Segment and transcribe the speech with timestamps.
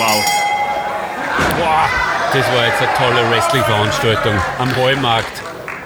[0.00, 0.24] Wow.
[1.58, 1.88] Boah,
[2.32, 5.42] das war jetzt eine tolle Wrestling-Veranstaltung am Heumarkt.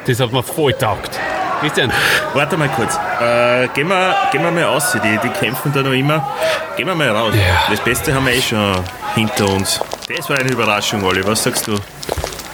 [0.07, 1.19] Das hat mir voll taugt.
[1.59, 1.91] Christian,
[2.33, 2.95] Warte mal kurz.
[3.21, 4.97] Äh, gehen, wir, gehen wir mal raus.
[5.03, 6.33] Die, die kämpfen da noch immer.
[6.77, 7.35] Gehen wir mal raus.
[7.35, 7.69] Ja.
[7.69, 8.77] Das Beste haben wir eh schon
[9.17, 9.81] hinter uns.
[10.17, 11.27] Das war eine Überraschung, Olli.
[11.27, 11.77] Was sagst du?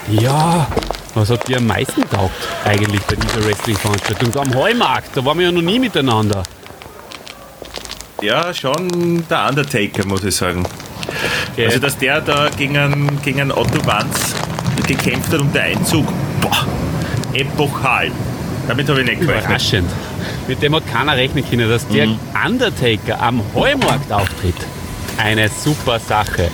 [0.07, 0.65] ja,
[1.13, 2.33] was hat dir am meisten taugt
[2.65, 4.35] eigentlich bei dieser Wrestling-Veranstaltung?
[4.35, 6.41] Am Heumarkt, da waren wir ja noch nie miteinander.
[8.19, 10.65] Ja, schon der Undertaker, muss ich sagen.
[11.53, 11.65] Okay.
[11.65, 14.33] Also, dass der da gegen einen, gegen einen Otto Wanz
[14.87, 16.07] gekämpft hat um den Einzug,
[16.41, 16.65] boah,
[17.33, 18.11] epochal.
[18.67, 19.45] Damit habe ich nicht gerechnet.
[19.45, 19.89] Überraschend.
[20.47, 22.19] Mit dem hat keiner rechnen können, dass der Mhm.
[22.45, 24.55] Undertaker am Heumarkt auftritt.
[25.17, 26.49] Eine super Sache.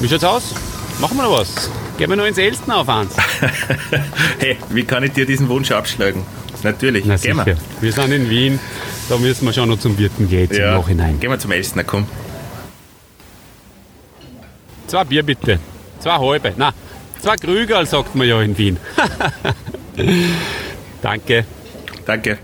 [0.00, 0.54] Wie schaut's aus?
[1.00, 1.70] Machen wir noch was?
[1.96, 3.14] Gehen wir noch ins Elsten auf eins?
[4.38, 6.22] Hey, wie kann ich dir diesen Wunsch abschlagen?
[6.62, 7.46] Natürlich, Na gehen sicher.
[7.46, 7.56] wir.
[7.80, 8.58] Wir sind in Wien,
[9.08, 11.18] da müssen wir schon noch zum Wirten gehen jetzt im Nachhinein.
[11.20, 12.06] Gehen wir zum Elstner, komm.
[14.88, 15.58] Zwei Bier bitte.
[16.00, 16.54] Zwei halbe.
[16.56, 16.72] Na,
[17.20, 18.78] zwei Krügerl sagt man ja in Wien.
[21.02, 21.44] Danke.
[22.06, 22.38] Danke.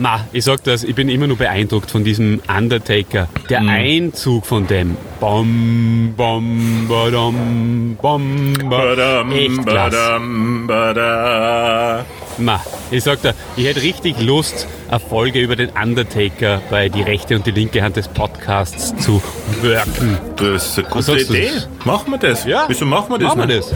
[0.00, 3.26] Ma, ich sag das, ich bin immer nur beeindruckt von diesem Undertaker.
[3.50, 3.68] Der Mhm.
[3.68, 4.96] Einzug von dem.
[5.18, 9.32] Bam, bam, badam, bam, Badam.
[9.32, 12.04] Echt badam, bada.
[12.38, 12.60] Ma,
[12.92, 17.34] ich sag dir, ich hätte richtig Lust, eine Folge über den Undertaker bei die rechte
[17.34, 19.20] und die linke Hand des Podcasts zu
[19.62, 20.16] wirken.
[20.36, 21.50] Das ist eine gute Idee.
[21.54, 21.68] das?
[21.84, 22.44] Machen wir das?
[22.44, 22.66] Ja.
[22.68, 23.74] Wieso machen wir das Machen wir das?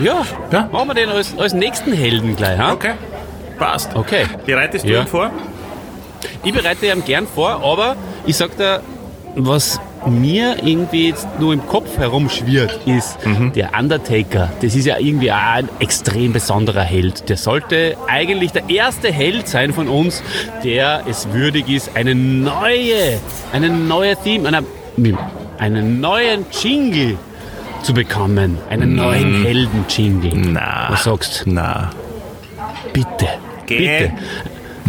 [0.00, 0.68] Ja, Ja.
[0.72, 2.72] machen wir den als, als nächsten Helden gleich, ha?
[2.72, 2.94] Okay,
[3.56, 3.94] passt.
[3.94, 4.24] Okay.
[4.44, 5.02] Bereitest du Ja.
[5.02, 5.30] ihn vor?
[6.44, 8.80] Ich bereite ihm gern vor, aber ich sag dir,
[9.36, 13.18] was mir irgendwie jetzt nur im Kopf herumschwirrt, ist
[13.54, 14.50] der Undertaker.
[14.62, 17.28] Das ist ja irgendwie auch ein extrem besonderer Held.
[17.28, 20.22] Der sollte eigentlich der erste Held sein von uns,
[20.64, 23.20] der es würdig ist, eine neue,
[23.52, 24.64] einen neue Theme, eine,
[25.58, 27.18] einen neuen Jingle
[27.82, 28.58] zu bekommen.
[28.68, 30.32] Einen neuen Helden-Jingle.
[30.34, 30.88] Na.
[30.90, 31.50] Was sagst du?
[31.52, 31.90] Na.
[32.92, 33.28] Bitte,
[33.66, 34.12] bitte.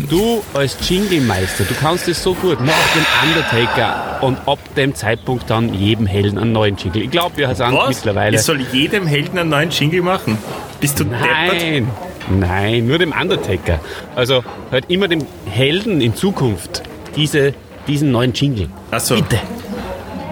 [0.10, 2.60] Du als Jingle-Meister, du kannst es so gut.
[2.60, 7.04] Mach den Undertaker und ab dem Zeitpunkt dann jedem Helden einen neuen Jingle.
[7.04, 7.90] Ich glaube, wir sind Was?
[7.90, 8.36] mittlerweile.
[8.36, 10.38] Ich soll jedem Helden einen neuen Jingle machen?
[10.80, 11.28] Bist du deppert?
[11.30, 11.88] Nein,
[12.30, 13.80] nein, nur dem Undertaker.
[14.16, 16.84] Also halt immer dem Helden in Zukunft
[17.16, 17.54] diese,
[17.88, 18.68] diesen neuen Jingle.
[18.92, 19.16] Ach so.
[19.16, 19.40] Bitte.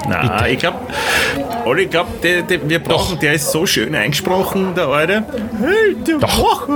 [0.08, 0.50] Na, Bitte.
[0.50, 0.78] ich glaube,
[1.66, 5.24] Olli, ich glaube, der, der, wir brauchen, der ist so schön eingesprochen, der Alte.
[5.60, 6.68] Hey, der Doch.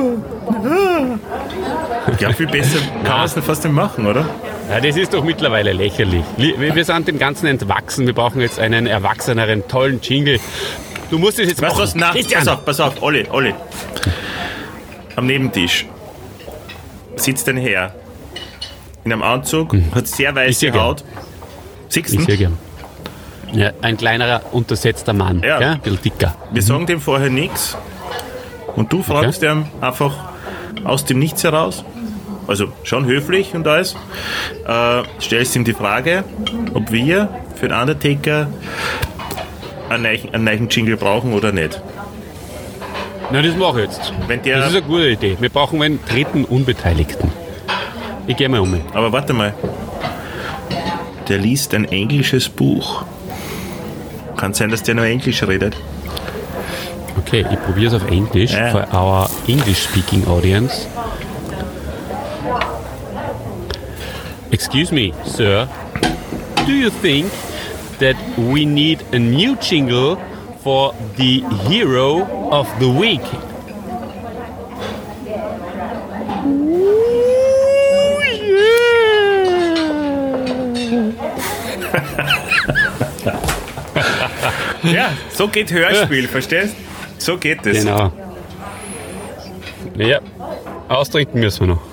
[2.11, 4.25] Ich glaube, viel besser kann man es fast nicht machen, oder?
[4.69, 6.23] Ja, das ist doch mittlerweile lächerlich.
[6.37, 8.05] Li- Wir sind dem Ganzen entwachsen.
[8.05, 10.39] Wir brauchen jetzt einen erwachseneren, tollen Jingle.
[11.09, 11.79] Du musst es jetzt du machen.
[11.79, 11.95] was?
[11.95, 12.39] Na, Christian.
[12.41, 13.53] pass auf, pass auf, Olli, Olli.
[15.15, 15.85] Am Nebentisch
[17.15, 17.93] sitzt ein Herr
[19.05, 20.73] in einem Anzug, hat sehr Ich weiße.
[20.73, 21.03] Haut.
[21.89, 22.23] Siehst Ich du?
[22.25, 22.57] sehr gern.
[23.53, 25.41] Ja, ein kleinerer, untersetzter Mann.
[25.43, 25.61] Ja.
[25.61, 25.71] Ja.
[25.73, 26.35] Ein bisschen dicker.
[26.51, 27.77] Wir sagen dem vorher nichts
[28.75, 30.13] und du fragst ihm einfach
[30.83, 31.85] aus dem Nichts heraus,
[32.47, 33.95] also schon höflich und alles,
[34.67, 36.23] äh, stellst ihm die Frage,
[36.73, 38.47] ob wir für den Undertaker
[39.89, 41.79] einen neuen, einen neuen Jingle brauchen oder nicht.
[43.31, 44.13] Na, das mache ich jetzt.
[44.27, 45.37] Wenn Das ist der, eine gute Idee.
[45.39, 47.31] Wir brauchen einen dritten Unbeteiligten.
[48.27, 48.79] Ich gehe mal um.
[48.93, 49.53] aber warte mal,
[51.27, 53.05] der liest ein englisches Buch.
[54.43, 55.73] Kann sein, dass der nur Englisch redet.
[57.17, 58.71] Okay, ich probiere es auf Englisch Ja.
[58.71, 60.85] for our English-speaking audience.
[64.51, 65.69] Excuse me, sir.
[66.67, 67.31] Do you think
[68.01, 70.17] that we need a new jingle
[70.61, 73.21] for the hero of the week?
[84.83, 86.75] Ja, so geht Hörspiel, verstehst?
[87.17, 87.79] So geht es.
[87.79, 88.11] Genau.
[89.95, 90.19] Ja,
[90.89, 91.92] austrinken müssen wir noch.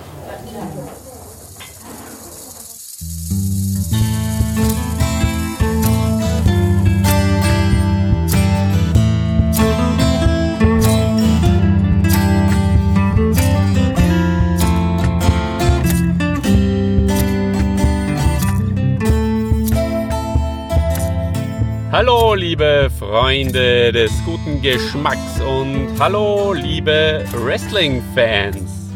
[23.30, 28.90] Freunde des guten Geschmacks und hallo, liebe Wrestling-Fans.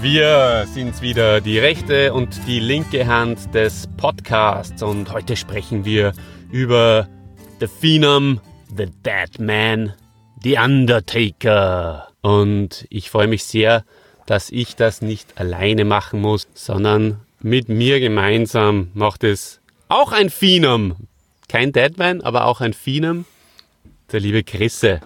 [0.00, 6.14] Wir sind's wieder, die rechte und die linke Hand des Podcasts und heute sprechen wir
[6.50, 7.08] über
[7.60, 8.40] The Phenom,
[8.74, 9.92] The Dead Man,
[10.42, 12.08] The Undertaker.
[12.22, 13.84] Und ich freue mich sehr,
[14.24, 20.30] dass ich das nicht alleine machen muss, sondern mit mir gemeinsam macht es auch ein
[20.30, 20.96] Phenom,
[21.48, 23.24] kein Deadman, aber auch ein Phenom,
[24.12, 25.00] der liebe Chrisse.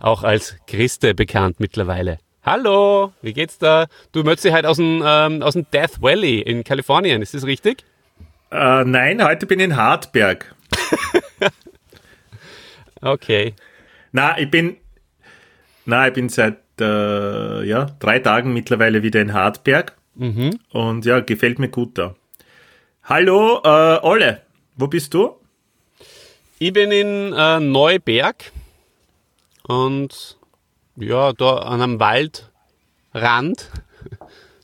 [0.00, 2.18] Auch als Christe bekannt mittlerweile.
[2.44, 3.86] Hallo, wie geht's da?
[4.12, 7.44] Du möchtest dich halt aus dem, ähm, aus dem Death Valley in Kalifornien, ist das
[7.44, 7.84] richtig?
[8.50, 10.54] Äh, nein, heute bin ich in Hartberg.
[13.02, 13.54] okay.
[14.12, 14.76] Na, ich bin,
[15.84, 19.94] na, ich bin seit äh, ja, drei Tagen mittlerweile wieder in Hartberg.
[20.14, 20.58] Mhm.
[20.70, 22.14] Und ja, gefällt mir gut da.
[23.04, 24.42] Hallo, äh, Olle,
[24.76, 25.37] wo bist du?
[26.60, 28.50] Ich bin in äh, Neuberg
[29.68, 30.36] und
[30.96, 33.70] ja, da an einem Waldrand.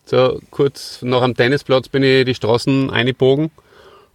[0.06, 3.50] So kurz nach am Tennisplatz bin ich die Straßen eingebogen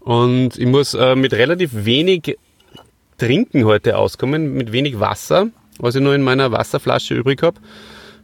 [0.01, 2.37] und ich muss äh, mit relativ wenig
[3.17, 5.47] Trinken heute auskommen, mit wenig Wasser,
[5.79, 7.59] was ich nur in meiner Wasserflasche übrig habe,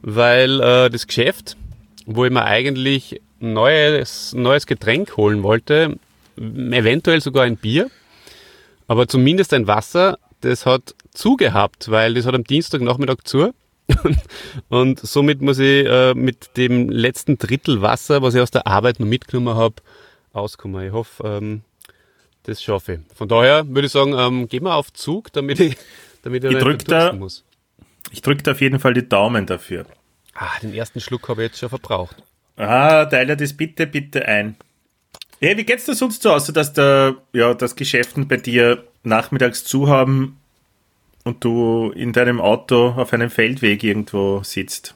[0.04, 1.58] weil äh, das Geschäft,
[2.06, 5.98] wo ich mir eigentlich neues, neues Getränk holen wollte,
[6.38, 7.90] eventuell sogar ein Bier,
[8.88, 13.54] aber zumindest ein Wasser, das hat zugehabt, weil das hat am Dienstagnachmittag zu.
[14.70, 19.00] und somit muss ich äh, mit dem letzten Drittel Wasser, was ich aus der Arbeit
[19.00, 19.76] noch mitgenommen habe,
[20.34, 20.86] auskommen.
[20.86, 21.62] Ich hoffe, ähm,
[22.44, 23.00] das schaffe ich.
[23.16, 25.78] Von daher würde ich sagen, ähm, gehen wir auf Zug, damit ich,
[26.24, 27.44] damit ich, ich drück da, muss.
[28.12, 29.86] Ich drücke da auf jeden Fall die Daumen dafür.
[30.34, 32.18] Ah, den ersten Schluck habe ich jetzt schon verbraucht.
[32.58, 34.56] Ah, teile das bitte, bitte ein.
[35.42, 39.66] Hey, wie geht's dir sonst so, außer dass der, ja, das Geschäften bei dir nachmittags
[39.66, 40.38] zu haben
[41.24, 44.96] und du in deinem Auto auf einem Feldweg irgendwo sitzt?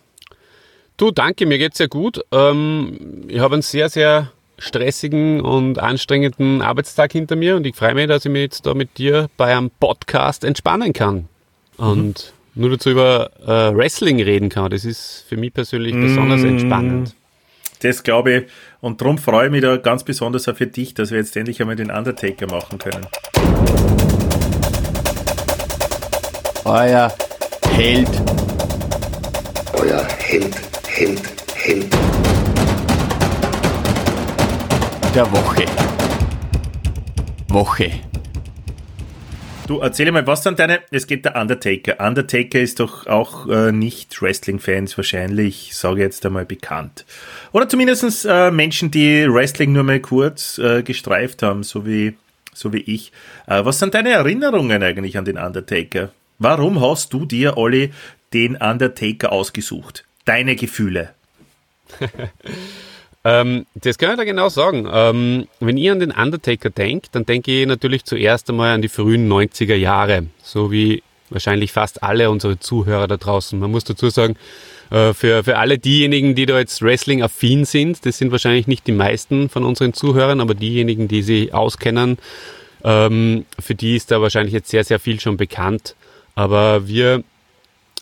[0.96, 2.22] Du, danke, mir geht's sehr gut.
[2.32, 7.96] Ähm, ich habe einen sehr, sehr stressigen und anstrengenden Arbeitstag hinter mir und ich freue
[7.96, 11.28] mich, dass ich mich jetzt da mit dir bei einem Podcast entspannen kann
[11.78, 12.62] und mhm.
[12.62, 14.72] nur dazu über äh, Wrestling reden kann.
[14.72, 16.50] Das ist für mich persönlich besonders mhm.
[16.50, 17.16] entspannend.
[17.80, 18.46] Das glaube ich
[18.82, 21.62] und darum freue ich mich da ganz besonders auch für dich, dass wir jetzt endlich
[21.62, 23.08] einmal den Undertaker machen können.
[26.66, 27.14] Euer
[27.72, 28.10] Held.
[29.74, 30.56] Euer Held,
[30.88, 31.22] Held,
[31.56, 31.96] Held
[35.16, 35.66] der Woche.
[37.50, 38.09] Woche.
[39.70, 40.80] Du erzähl mal, was dann deine.
[40.90, 42.04] Es geht der Undertaker.
[42.04, 47.06] Undertaker ist doch auch äh, nicht Wrestling-Fans wahrscheinlich, sage jetzt einmal, bekannt.
[47.52, 52.18] Oder zumindest äh, Menschen, die Wrestling nur mal kurz äh, gestreift haben, so wie,
[52.52, 53.12] so wie ich.
[53.46, 56.14] Äh, was sind deine Erinnerungen eigentlich an den Undertaker?
[56.40, 57.92] Warum hast du dir, Olli,
[58.34, 60.04] den Undertaker ausgesucht?
[60.26, 61.14] Deine Gefühle.
[63.24, 64.88] Ähm, das kann ich da genau sagen.
[64.92, 68.90] Ähm, wenn ihr an den Undertaker denkt, dann denke ich natürlich zuerst einmal an die
[68.90, 73.60] frühen 90er Jahre, so wie wahrscheinlich fast alle unsere Zuhörer da draußen.
[73.60, 74.36] Man muss dazu sagen,
[74.90, 78.94] äh, für, für alle diejenigen, die da jetzt Wrestling-affin sind, das sind wahrscheinlich nicht die
[78.94, 82.18] meisten von unseren Zuhörern, aber diejenigen, die sich auskennen,
[82.84, 85.96] ähm, für die ist da wahrscheinlich jetzt sehr, sehr viel schon bekannt.
[86.36, 87.24] Aber wir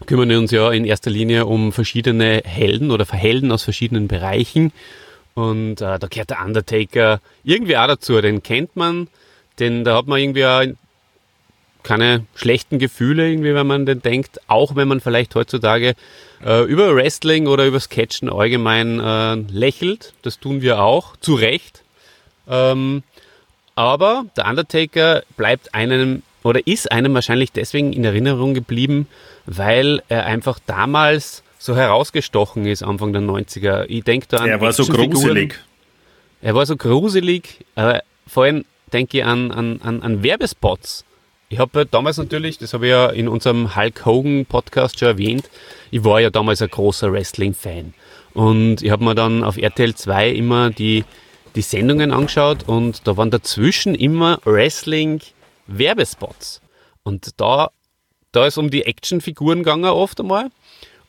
[0.06, 4.72] kümmern uns ja in erster Linie um verschiedene Helden oder Helden aus verschiedenen Bereichen.
[5.38, 8.20] Und äh, da gehört der Undertaker irgendwie auch dazu.
[8.22, 9.08] Den kennt man,
[9.60, 10.64] denn da hat man irgendwie auch
[11.84, 15.94] keine schlechten Gefühle, irgendwie, wenn man den denkt, auch wenn man vielleicht heutzutage
[16.44, 20.14] äh, über Wrestling oder über Sketchen allgemein äh, lächelt.
[20.24, 21.84] Das tun wir auch, zu Recht.
[22.50, 23.04] Ähm,
[23.76, 29.08] aber der Undertaker bleibt einem oder ist einem wahrscheinlich deswegen in Erinnerung geblieben,
[29.46, 33.86] weil er einfach damals so herausgestochen ist Anfang der 90er.
[33.90, 35.60] Ich denke da an Er war so gruselig.
[36.42, 41.06] Er war so gruselig, aber vor allem denke ich an, an, an, an Werbespots.
[41.50, 45.50] Ich habe damals natürlich, das habe ich ja in unserem Hulk Hogan Podcast schon erwähnt,
[45.92, 47.94] ich war ja damals ein großer Wrestling-Fan.
[48.34, 51.04] Und ich habe mir dann auf RTL 2 immer die,
[51.56, 56.62] die Sendungen angeschaut und da waren dazwischen immer Wrestling-Werbespots.
[57.04, 57.72] Und da,
[58.32, 60.50] da ist um die Actionfiguren gegangen oft einmal.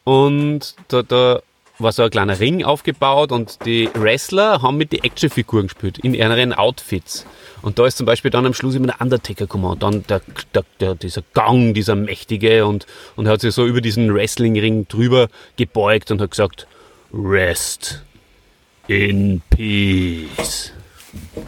[0.08, 1.42] Und da, da
[1.78, 6.14] war so ein kleiner Ring aufgebaut und die Wrestler haben mit den Actionfiguren gespielt, in
[6.14, 7.26] ihren Outfits.
[7.60, 10.22] Und da ist zum Beispiel dann am Schluss immer der Undertaker gekommen und dann der,
[10.54, 12.86] der, der, dieser Gang, dieser mächtige und,
[13.16, 16.66] und er hat sich so über diesen Wrestlingring drüber gebeugt und hat gesagt,
[17.12, 18.02] Rest
[18.86, 20.72] in Peace.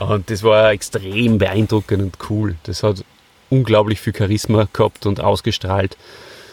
[0.00, 2.56] Und das war extrem beeindruckend und cool.
[2.64, 3.06] Das hat
[3.48, 5.96] unglaublich viel Charisma gehabt und ausgestrahlt.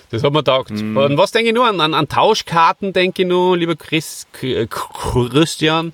[0.10, 0.72] Das hat mir taugt.
[0.72, 0.98] Mm.
[0.98, 1.68] Und was denke ich nur?
[1.68, 5.94] An, an, an Tauschkarten denke ich nur, lieber Chris, Christian.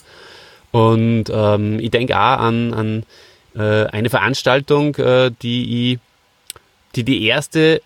[0.72, 3.03] Und ähm, ich denke auch an, an
[3.55, 6.00] äh, eine Veranstaltung, äh, die, ich,
[6.96, 7.82] die die erste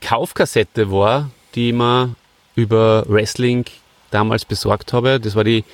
[0.00, 2.14] Kaufkassette war, die ich mir
[2.54, 3.66] über Wrestling
[4.10, 5.20] damals besorgt habe.
[5.20, 5.64] Das war die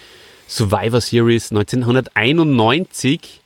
[0.49, 3.41] Survivor Series 1991.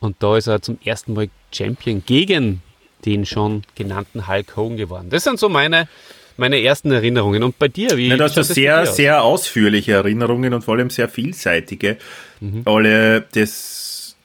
[0.00, 2.62] Und da ist er zum ersten Mal Champion gegen
[3.04, 5.08] den schon genannten Hulk Hogan geworden.
[5.10, 5.88] Das sind so meine,
[6.36, 7.42] meine ersten Erinnerungen.
[7.42, 11.08] Und bei dir, wie ja, Du hast sehr, sehr ausführliche Erinnerungen und vor allem sehr
[11.08, 11.96] vielseitige.
[12.40, 12.62] Mhm.
[12.64, 14.16] Alle, das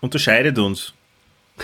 [0.00, 0.94] unterscheidet uns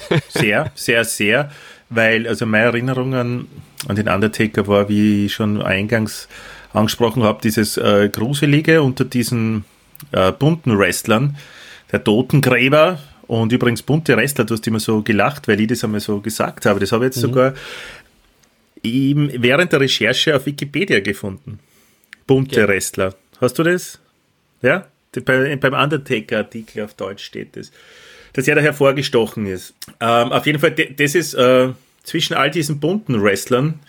[0.29, 1.51] sehr, sehr, sehr,
[1.91, 3.47] weil also meine Erinnerung an,
[3.87, 6.29] an den Undertaker war, wie ich schon eingangs
[6.73, 9.65] angesprochen habe, dieses äh, Gruselige unter diesen
[10.13, 11.37] äh, bunten Wrestlern,
[11.91, 16.01] der Totengräber, und übrigens bunte Wrestler, du hast immer so gelacht, weil ich das einmal
[16.01, 16.81] so gesagt habe.
[16.81, 17.29] Das habe ich jetzt mhm.
[17.29, 17.55] sogar
[18.83, 21.61] im, während der Recherche auf Wikipedia gefunden.
[22.27, 22.69] Bunte okay.
[22.69, 23.15] Wrestler.
[23.41, 24.01] Hast du das?
[24.63, 24.87] Ja?
[25.25, 27.71] Bei, beim Undertaker-Artikel auf Deutsch steht das.
[28.33, 29.75] Dass er da hervorgestochen ist.
[30.01, 31.71] Ähm, auf jeden Fall, das ist äh,
[32.03, 33.81] zwischen all diesen bunten Wrestlern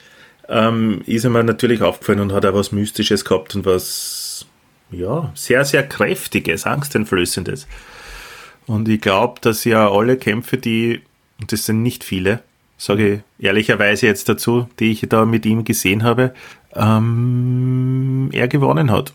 [0.49, 4.45] ähm, ist er mir natürlich aufgefallen und hat auch was Mystisches gehabt und was,
[4.91, 7.67] ja, sehr, sehr Kräftiges, Angsteinflößendes.
[8.69, 11.01] Und ich glaube, dass ja alle Kämpfe, die,
[11.41, 12.43] und das sind nicht viele,
[12.77, 16.35] sage ich ehrlicherweise jetzt dazu, die ich da mit ihm gesehen habe,
[16.75, 19.13] ähm, er gewonnen hat.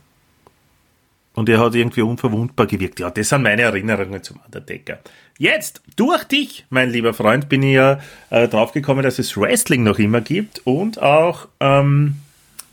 [1.35, 2.99] Und er hat irgendwie unverwundbar gewirkt.
[2.99, 4.99] Ja, das sind meine Erinnerungen zum Undertaker.
[5.39, 10.01] Jetzt, durch dich, mein lieber Freund, bin ich ja äh, draufgekommen, dass es Wrestling noch
[10.01, 12.17] immer gibt und auch ähm,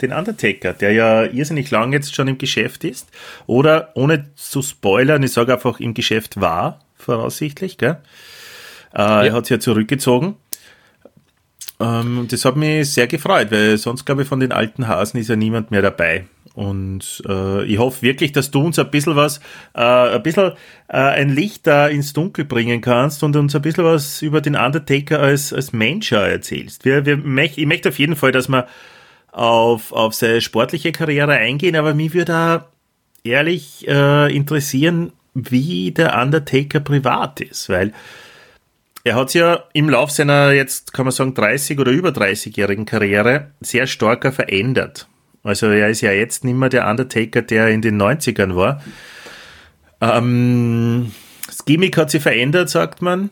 [0.02, 3.08] den Undertaker, der ja irrsinnig lang jetzt schon im Geschäft ist.
[3.46, 7.78] Oder ohne zu spoilern, ich sage einfach im Geschäft war, voraussichtlich.
[7.78, 7.98] Gell?
[8.94, 9.24] Äh, ja.
[9.24, 10.36] Er hat sich ja zurückgezogen.
[11.80, 15.28] Ähm, das hat mich sehr gefreut, weil sonst, glaube ich, von den alten Hasen ist
[15.28, 16.26] ja niemand mehr dabei.
[16.54, 19.38] Und äh, ich hoffe wirklich, dass du uns ein bisschen was,
[19.74, 20.52] äh, ein bisschen
[20.88, 24.54] äh, ein Licht da ins Dunkel bringen kannst und uns ein bisschen was über den
[24.54, 26.84] Undertaker als, als Mensch erzählst.
[26.84, 28.66] Wir, wir, ich möchte auf jeden Fall, dass wir
[29.32, 32.66] auf, auf seine sportliche Karriere eingehen, aber mich würde
[33.24, 37.92] ehrlich äh, interessieren, wie der Undertaker privat ist, weil
[39.04, 43.50] er hat ja im Lauf seiner jetzt, kann man sagen, 30 oder über 30-jährigen Karriere
[43.60, 45.08] sehr stark verändert.
[45.42, 48.80] Also er ist ja jetzt nicht mehr der Undertaker, der in den 90ern war.
[50.00, 51.10] Ähm,
[51.46, 53.30] das Gimmick hat sich verändert, sagt man.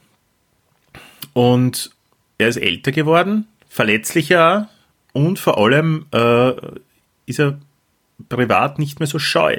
[1.35, 1.91] Und
[2.39, 4.69] er ist älter geworden, verletzlicher
[5.13, 6.53] und vor allem äh,
[7.27, 7.59] ist er
[8.29, 9.57] privat nicht mehr so scheu.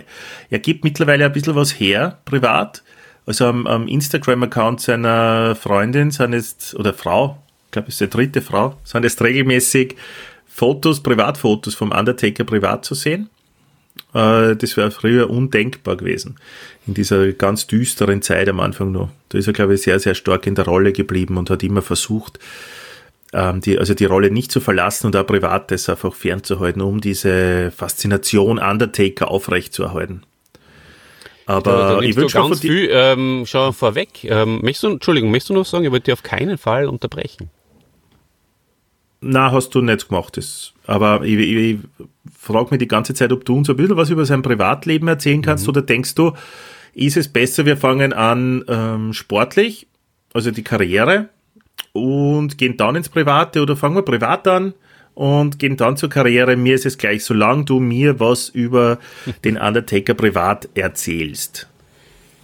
[0.50, 2.84] Er gibt mittlerweile ein bisschen was her, privat.
[3.26, 8.10] Also am, am Instagram-Account seiner Freundin sind jetzt, oder Frau, ich glaube, es ist die
[8.10, 9.96] dritte Frau, sind jetzt regelmäßig
[10.48, 13.30] Fotos, Privatfotos vom Undertaker privat zu sehen.
[14.14, 16.36] Äh, das wäre früher undenkbar gewesen.
[16.88, 19.10] In dieser ganz düsteren Zeit am Anfang noch.
[19.30, 21.82] Da ist er, glaube ich, sehr, sehr stark in der Rolle geblieben und hat immer
[21.82, 22.40] versucht,
[23.34, 27.72] ähm, die, also die Rolle nicht zu verlassen und auch Privates einfach fernzuhalten, um diese
[27.72, 30.24] Faszination Undertaker aufrechtzuerhalten.
[31.46, 34.24] Aber da, ich würde schon ganz viel ähm, schon vorweg.
[34.24, 37.50] Ähm, möchtest du, Entschuldigung, möchtest du noch sagen, ich wollte dich auf keinen Fall unterbrechen.
[39.22, 40.38] Na, hast du nicht gemacht.
[40.38, 40.74] Das.
[40.88, 41.78] Aber ich, ich, ich
[42.38, 45.42] frage mich die ganze Zeit, ob du uns ein bisschen was über sein Privatleben erzählen
[45.42, 45.70] kannst mhm.
[45.70, 46.34] oder denkst du,
[46.94, 49.88] ist es besser, wir fangen an ähm, sportlich,
[50.34, 51.30] also die Karriere,
[51.94, 54.74] und gehen dann ins Private oder fangen wir privat an
[55.14, 56.56] und gehen dann zur Karriere.
[56.56, 59.00] Mir ist es gleich, solange du mir was über
[59.44, 61.68] den Undertaker privat erzählst.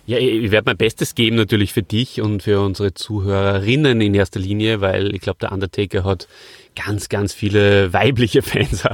[0.05, 4.39] Ja, ich werde mein Bestes geben natürlich für dich und für unsere Zuhörerinnen in erster
[4.39, 6.29] Linie, weil ich glaube, der Undertaker hat
[6.77, 8.85] ganz, ganz viele weibliche Fans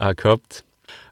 [0.00, 0.64] äh, gehabt.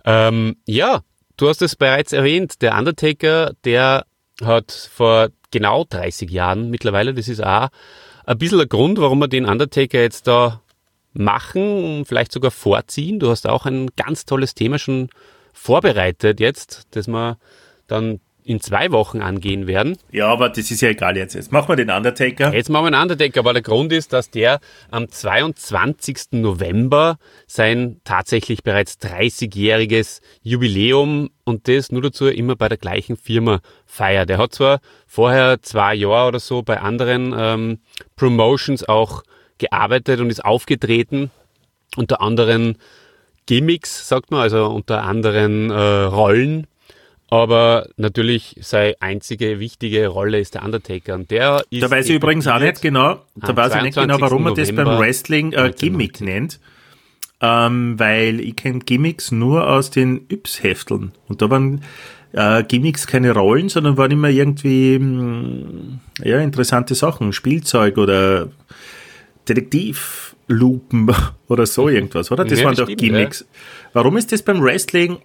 [0.04, 1.02] Ähm, ja,
[1.36, 4.04] du hast es bereits erwähnt, der Undertaker, der
[4.42, 7.68] hat vor genau 30 Jahren mittlerweile, das ist auch
[8.26, 10.60] ein bisschen ein Grund, warum wir den Undertaker jetzt da
[11.12, 13.18] machen vielleicht sogar vorziehen.
[13.18, 15.08] Du hast auch ein ganz tolles Thema schon
[15.54, 17.38] vorbereitet jetzt, das wir
[17.86, 19.98] dann in zwei Wochen angehen werden.
[20.12, 21.34] Ja, aber das ist ja egal jetzt.
[21.34, 22.54] Jetzt machen wir den Undertaker.
[22.54, 24.60] Jetzt machen wir den Undertaker, aber der Grund ist, dass der
[24.90, 26.32] am 22.
[26.32, 33.60] November sein tatsächlich bereits 30-jähriges Jubiläum und das nur dazu immer bei der gleichen Firma
[33.84, 34.28] feiert.
[34.28, 37.78] Der hat zwar vorher zwei Jahre oder so bei anderen ähm,
[38.14, 39.24] Promotions auch
[39.58, 41.32] gearbeitet und ist aufgetreten,
[41.96, 42.76] unter anderen
[43.46, 46.68] Gimmicks, sagt man, also unter anderen äh, Rollen
[47.28, 51.14] aber natürlich seine einzige wichtige Rolle ist der Undertaker.
[51.14, 54.20] Und der ist da weiß ich übrigens auch nicht genau, da weiß ich nicht genau,
[54.20, 56.60] warum man das beim Wrestling äh, Gimmick nennt.
[57.38, 61.12] Ähm, weil ich kenne Gimmicks nur aus den Yps-Hefteln.
[61.28, 61.82] Und da waren
[62.32, 67.34] äh, Gimmicks keine Rollen, sondern waren immer irgendwie mh, hm, ja, interessante Sachen.
[67.34, 68.48] Spielzeug oder
[69.48, 71.14] Detektivlupen
[71.48, 72.44] oder so irgendwas, oder?
[72.44, 73.40] Das ja, waren doch Gimmicks.
[73.40, 73.46] Ja.
[73.92, 75.18] Warum ist das beim Wrestling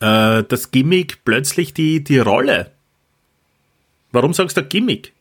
[0.00, 2.70] äh, das Gimmick plötzlich die, die Rolle.
[4.12, 5.12] Warum sagst du Gimmick?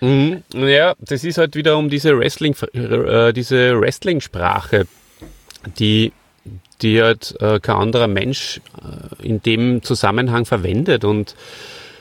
[0.00, 0.42] Mhm.
[0.52, 4.86] Ja, das ist halt wieder um diese Wrestling, äh, diese Wrestling-Sprache,
[5.78, 6.12] die,
[6.82, 11.04] die halt äh, kein anderer Mensch äh, in dem Zusammenhang verwendet.
[11.04, 11.36] Und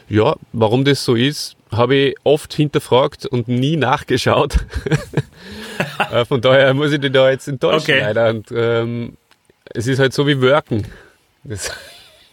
[0.09, 4.57] ja, warum das so ist, habe ich oft hinterfragt und nie nachgeschaut.
[6.27, 7.99] Von daher muss ich dich da jetzt enttäuschen, Okay.
[8.01, 8.29] leider.
[8.31, 9.17] Und, ähm,
[9.65, 10.85] es ist halt so wie Worken.
[11.43, 11.71] Das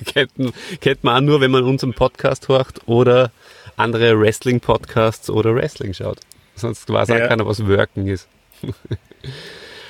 [0.05, 0.33] kennt,
[0.81, 3.31] kennt man auch nur, wenn man unseren Podcast hört oder
[3.77, 6.19] andere Wrestling-Podcasts oder Wrestling schaut.
[6.57, 7.29] Sonst weiß auch Ja.
[7.29, 8.29] keiner, was Worken ist.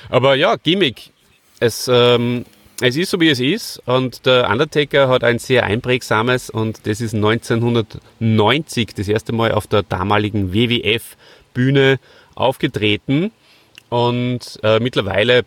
[0.09, 1.11] Aber ja, Gimmick.
[1.59, 2.45] Es, ähm,
[2.81, 3.81] es ist so, wie es ist.
[3.85, 9.67] Und der Undertaker hat ein sehr einprägsames und das ist 1990 das erste Mal auf
[9.67, 11.99] der damaligen WWF-Bühne
[12.35, 13.31] aufgetreten.
[13.89, 15.43] Und äh, mittlerweile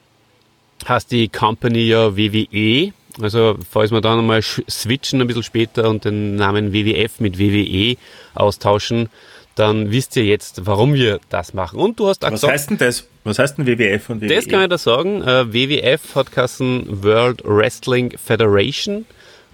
[0.87, 2.93] heißt die Company ja WWE.
[3.21, 7.97] Also falls wir dann nochmal switchen ein bisschen später und den Namen WWF mit WWE
[8.35, 9.09] austauschen,
[9.55, 11.79] dann wisst ihr jetzt, warum wir das machen.
[11.79, 13.07] Und du hast auch Was gesagt, heißt denn das?
[13.25, 14.29] Was heißt denn WWF und E?
[14.29, 14.35] WWE?
[14.35, 15.23] das kann ich da sagen.
[15.23, 19.05] Äh, WWF hat kassen World Wrestling Federation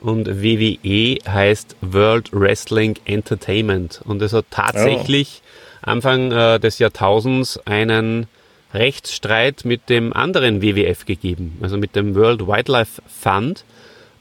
[0.01, 4.01] und WWE heißt World Wrestling Entertainment.
[4.05, 5.43] Und es hat tatsächlich
[5.83, 8.29] Anfang äh, des Jahrtausends einen
[8.75, 13.65] Rechtsstreit mit dem anderen WWF gegeben, also mit dem World Wildlife Fund.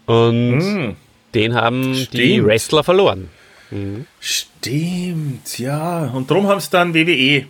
[0.05, 0.95] Und
[1.33, 2.47] den haben die Stimmt.
[2.47, 3.29] Wrestler verloren.
[4.19, 6.05] Stimmt, ja.
[6.13, 6.93] Und darum haben sie dann.
[6.93, 7.45] WWE.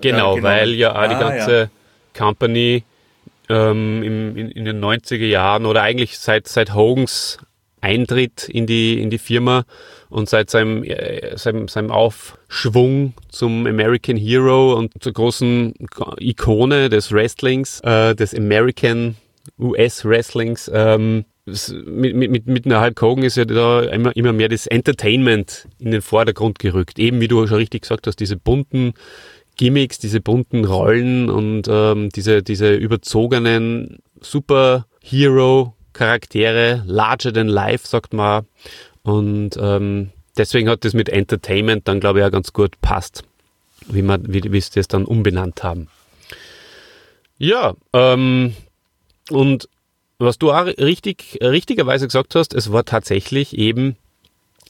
[0.00, 0.42] Genau, genau.
[0.42, 1.68] weil ja auch die Ah, ganze ja.
[2.18, 2.82] Company
[3.48, 7.38] ähm, im, in, in den 90er Jahren oder eigentlich seit, seit Hogans
[7.82, 9.64] Eintritt in die, in die Firma
[10.08, 15.74] und seit seinem, äh, seinem, seinem Aufschwung zum American Hero und zur großen
[16.18, 19.16] Ikone des Wrestlings, äh, des American
[19.58, 24.48] US Wrestlings, ähm, mit, mit, mit, einer Hulk Hogan ist ja da immer, immer mehr
[24.48, 27.00] das Entertainment in den Vordergrund gerückt.
[27.00, 28.94] Eben wie du schon richtig gesagt hast, diese bunten
[29.56, 33.98] Gimmicks, diese bunten Rollen und ähm, diese, diese überzogenen
[35.92, 38.46] Superhero-Charaktere, larger than life, sagt man.
[39.02, 43.24] Und ähm, deswegen hat das mit Entertainment dann, glaube ich, auch ganz gut passt,
[43.86, 45.88] wie, man, wie, wie sie das dann umbenannt haben.
[47.38, 48.54] Ja, ähm,
[49.30, 49.68] und
[50.18, 53.96] was du auch richtig, richtigerweise gesagt hast, es war tatsächlich eben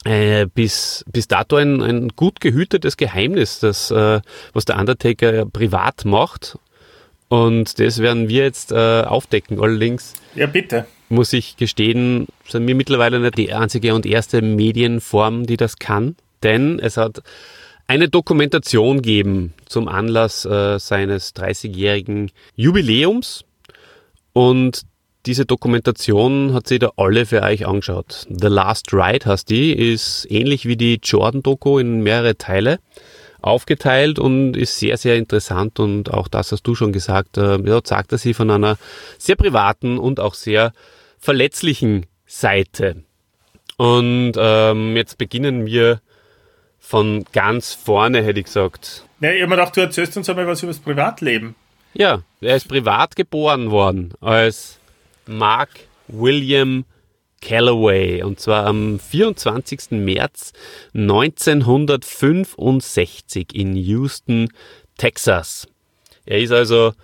[0.05, 4.21] äh, bis, bis dato ein, ein gut gehütetes Geheimnis, das, äh,
[4.55, 6.59] was der Undertaker privat macht.
[7.29, 9.61] Und das werden wir jetzt äh, aufdecken.
[9.61, 10.87] Allerdings Ja, bitte.
[11.13, 16.17] Muss ich gestehen, sind wir mittlerweile nicht die einzige und erste Medienform, die das kann.
[16.43, 17.23] Denn es hat
[17.87, 23.45] eine Dokumentation gegeben zum Anlass äh, seines 30-jährigen Jubiläums.
[24.33, 24.83] Und
[25.27, 28.27] diese Dokumentation hat sich da alle für euch angeschaut.
[28.29, 32.79] The Last Ride heißt die, ist ähnlich wie die Jordan-Doku in mehrere Teile
[33.43, 37.83] aufgeteilt und ist sehr, sehr interessant und auch das hast du schon gesagt, äh, ja,
[37.83, 38.79] zeigt er sie von einer
[39.19, 40.73] sehr privaten und auch sehr
[41.23, 43.05] verletzlichen Seite.
[43.79, 46.01] Und ähm, jetzt beginnen wir
[46.81, 49.07] von ganz vorne, hätte ich gesagt.
[49.21, 51.55] Ja, ich habe mir gedacht, du erzählst uns einmal was über das Privatleben.
[51.95, 54.81] Ja, er ist privat geboren worden als
[55.27, 55.71] Mark
[56.09, 56.85] William
[57.41, 59.93] Calloway und zwar am 24.
[59.93, 60.53] März
[60.95, 64.49] 1965 in Houston,
[64.99, 65.69] Texas.
[66.25, 66.95] Er ist also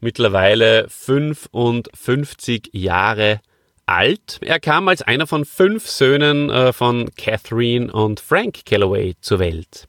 [0.00, 3.40] mittlerweile 55 Jahre alt.
[3.86, 9.86] Er kam als einer von fünf Söhnen äh, von Catherine und Frank Calloway zur Welt.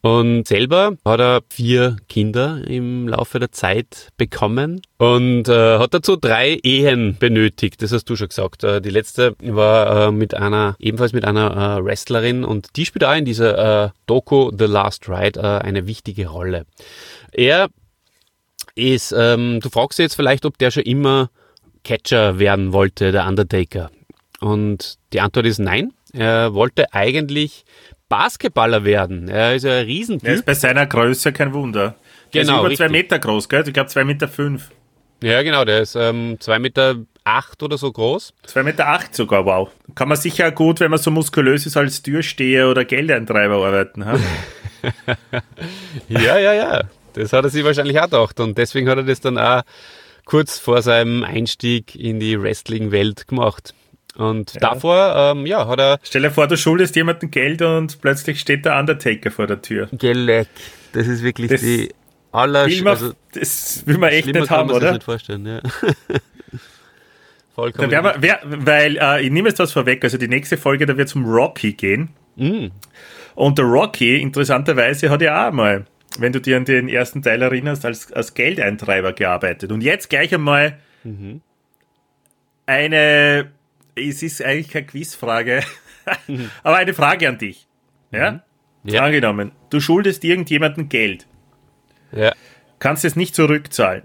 [0.00, 6.16] Und selber hat er vier Kinder im Laufe der Zeit bekommen und äh, hat dazu
[6.16, 7.82] drei Ehen benötigt.
[7.82, 8.64] Das hast du schon gesagt.
[8.64, 13.04] Äh, die letzte war äh, mit einer, ebenfalls mit einer äh, Wrestlerin und die spielt
[13.04, 16.66] auch in dieser äh, Doku The Last Ride eine wichtige Rolle.
[17.30, 17.68] Er
[18.74, 21.30] ist, ähm, du fragst dich jetzt vielleicht, ob der schon immer
[21.84, 23.90] Catcher werden wollte, der Undertaker.
[24.40, 25.92] Und die Antwort ist nein.
[26.12, 27.64] Er wollte eigentlich
[28.08, 29.28] Basketballer werden.
[29.28, 30.44] Er ist ja ein Er ist Riesentyp.
[30.44, 31.94] bei seiner Größe kein Wunder.
[32.34, 32.86] Der Genau, ist über richtig.
[32.86, 33.64] zwei Meter groß, gell?
[33.66, 34.70] Ich glaube zwei Meter fünf.
[35.22, 38.34] Ja, genau, der ist ähm, zwei Meter acht oder so groß.
[38.44, 39.70] Zwei Meter acht sogar, wow.
[39.94, 44.04] Kann man sicher gut, wenn man so muskulös ist, als Türsteher oder Geldeintreiber arbeiten.
[44.04, 44.18] Ha?
[46.08, 46.82] Ja, ja, ja.
[47.14, 48.40] Das hat er sich wahrscheinlich auch gedacht.
[48.40, 49.62] Und deswegen hat er das dann auch
[50.24, 53.74] kurz vor seinem Einstieg in die Wrestling-Welt gemacht.
[54.16, 58.40] Und davor, ähm, ja, hat er Stell dir vor, du schuldest jemandem Geld und plötzlich
[58.40, 59.88] steht der Undertaker vor der Tür.
[59.92, 60.48] Geleck.
[60.92, 61.88] Das ist wirklich Das die
[62.30, 62.66] aller...
[62.66, 64.92] Will man, also, das will man echt nicht kann haben, man sich oder?
[64.92, 65.60] nicht vorstellen, ja.
[67.54, 67.90] Vollkommen.
[67.90, 70.96] wär man, wär, weil äh, ich nehme jetzt was vorweg, also die nächste Folge, da
[70.96, 72.10] wird es um Rocky gehen.
[72.36, 72.68] Mm.
[73.34, 75.84] Und der Rocky, interessanterweise, hat ja auch mal,
[76.20, 79.72] wenn du dir an den ersten Teil erinnerst, als, als Geldeintreiber gearbeitet.
[79.72, 81.40] Und jetzt gleich einmal mhm.
[82.66, 83.50] eine,
[83.94, 85.62] es ist eigentlich keine Quizfrage,
[86.62, 87.66] aber eine Frage an dich.
[88.10, 88.42] Ja?
[88.82, 88.90] Mhm.
[88.90, 89.04] ja?
[89.04, 91.26] Angenommen, du schuldest irgendjemandem Geld.
[92.12, 92.32] Ja.
[92.78, 94.02] Kannst es nicht zurückzahlen.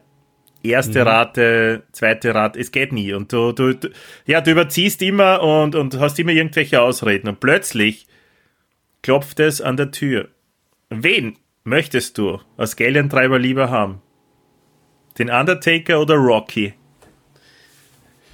[0.63, 1.07] Erste mhm.
[1.07, 3.13] Rate, zweite Rate, es geht nie.
[3.13, 3.89] Und du, du, du,
[4.25, 7.27] ja, du überziehst immer und, und hast immer irgendwelche Ausreden.
[7.27, 8.07] Und plötzlich
[9.01, 10.29] klopft es an der Tür.
[10.89, 14.01] Wen möchtest du als Geldentreiber lieber haben?
[15.19, 16.73] Den Undertaker oder Rocky?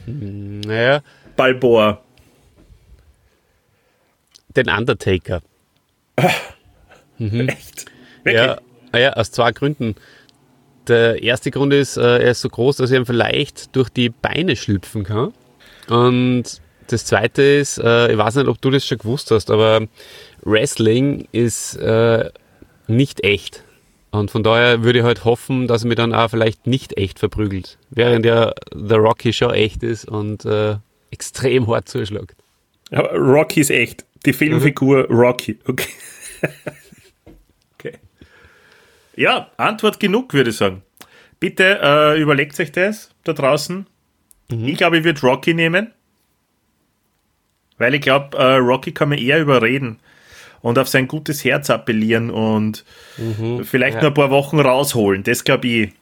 [0.06, 1.02] Naja.
[1.36, 2.02] Balboa.
[4.56, 5.42] Den Undertaker.
[7.18, 7.50] mhm.
[7.50, 7.86] Echt?
[8.24, 8.58] Wirklich?
[8.94, 9.96] Ja, ja, aus zwei Gründen.
[10.88, 14.10] Der erste Grund ist, äh, er ist so groß, dass er ihm vielleicht durch die
[14.10, 15.34] Beine schlüpfen kann.
[15.88, 19.88] Und das zweite ist, äh, ich weiß nicht, ob du das schon gewusst hast, aber
[20.42, 22.30] Wrestling ist äh,
[22.88, 23.64] nicht echt.
[24.12, 27.18] Und von daher würde ich halt hoffen, dass er mir dann auch vielleicht nicht echt
[27.18, 27.80] verprügelt.
[27.90, 30.76] Während ja The Rocky schon echt ist und äh,
[31.10, 32.36] extrem hart zuschlägt.
[32.92, 34.06] Aber Rocky ist echt.
[34.26, 35.16] Die Filmfigur mhm.
[35.16, 35.60] Rocky.
[35.66, 35.90] Okay.
[37.74, 37.98] okay.
[39.16, 40.84] Ja, Antwort genug, würde ich sagen.
[41.40, 43.88] Bitte äh, überlegt euch das da draußen.
[44.52, 44.68] Mhm.
[44.68, 45.92] Ich glaube, ich würde Rocky nehmen.
[47.80, 50.00] Weil ich glaube, äh, Rocky kann man eher überreden
[50.64, 52.84] und auf sein gutes Herz appellieren und
[53.18, 54.02] mhm, vielleicht ja.
[54.02, 55.22] nur ein paar Wochen rausholen.
[55.24, 55.94] Das glaube ich,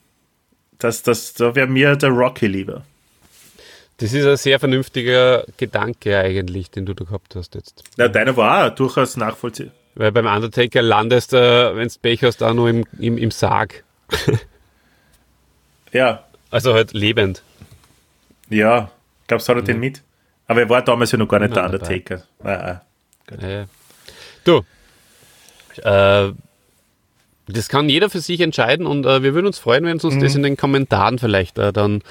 [0.77, 2.83] das, das, da wäre mir der Rocky lieber.
[3.97, 7.83] Das ist ein sehr vernünftiger Gedanke eigentlich, den du da gehabt hast jetzt.
[7.97, 9.73] Ja, deiner war auch durchaus nachvollziehbar.
[9.95, 13.83] Weil beim Undertaker landest du, wenn du Pech hast, auch nur im, im, im Sarg.
[15.91, 16.23] ja.
[16.49, 17.43] Also halt lebend.
[18.49, 18.91] Ja,
[19.27, 19.65] glaubst du, hat er mhm.
[19.65, 20.01] den mit?
[20.47, 22.23] Aber er war damals ja noch gar nicht Nein, der Undertaker.
[22.43, 22.81] Ah, ah.
[23.41, 23.65] Ja,
[24.43, 24.61] Du,
[25.83, 26.31] äh,
[27.47, 30.15] das kann jeder für sich entscheiden und äh, wir würden uns freuen, wenn es uns
[30.15, 30.21] mhm.
[30.21, 32.01] das in den Kommentaren vielleicht äh, dann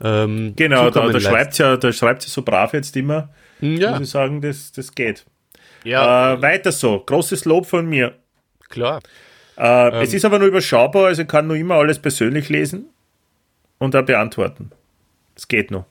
[0.00, 3.30] ähm, Genau, da, da schreibt ja, da schreibt ja so brav jetzt immer.
[3.60, 3.92] Hm, ja.
[3.92, 5.24] Muss ich sagen, das, das geht.
[5.84, 6.34] Ja.
[6.34, 6.98] Äh, weiter so.
[7.00, 8.14] Großes Lob von mir.
[8.68, 9.00] Klar.
[9.56, 10.02] Äh, ähm.
[10.02, 12.86] Es ist aber nur überschaubar, also ich kann nur immer alles persönlich lesen
[13.78, 14.70] und da beantworten.
[15.36, 15.86] Es geht noch.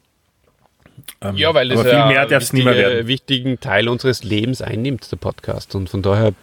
[1.21, 3.07] Ähm, ja, weil es viel ja mehr darf werden.
[3.07, 5.75] wichtigen Teil unseres Lebens einnimmt, der Podcast.
[5.75, 6.33] Und von daher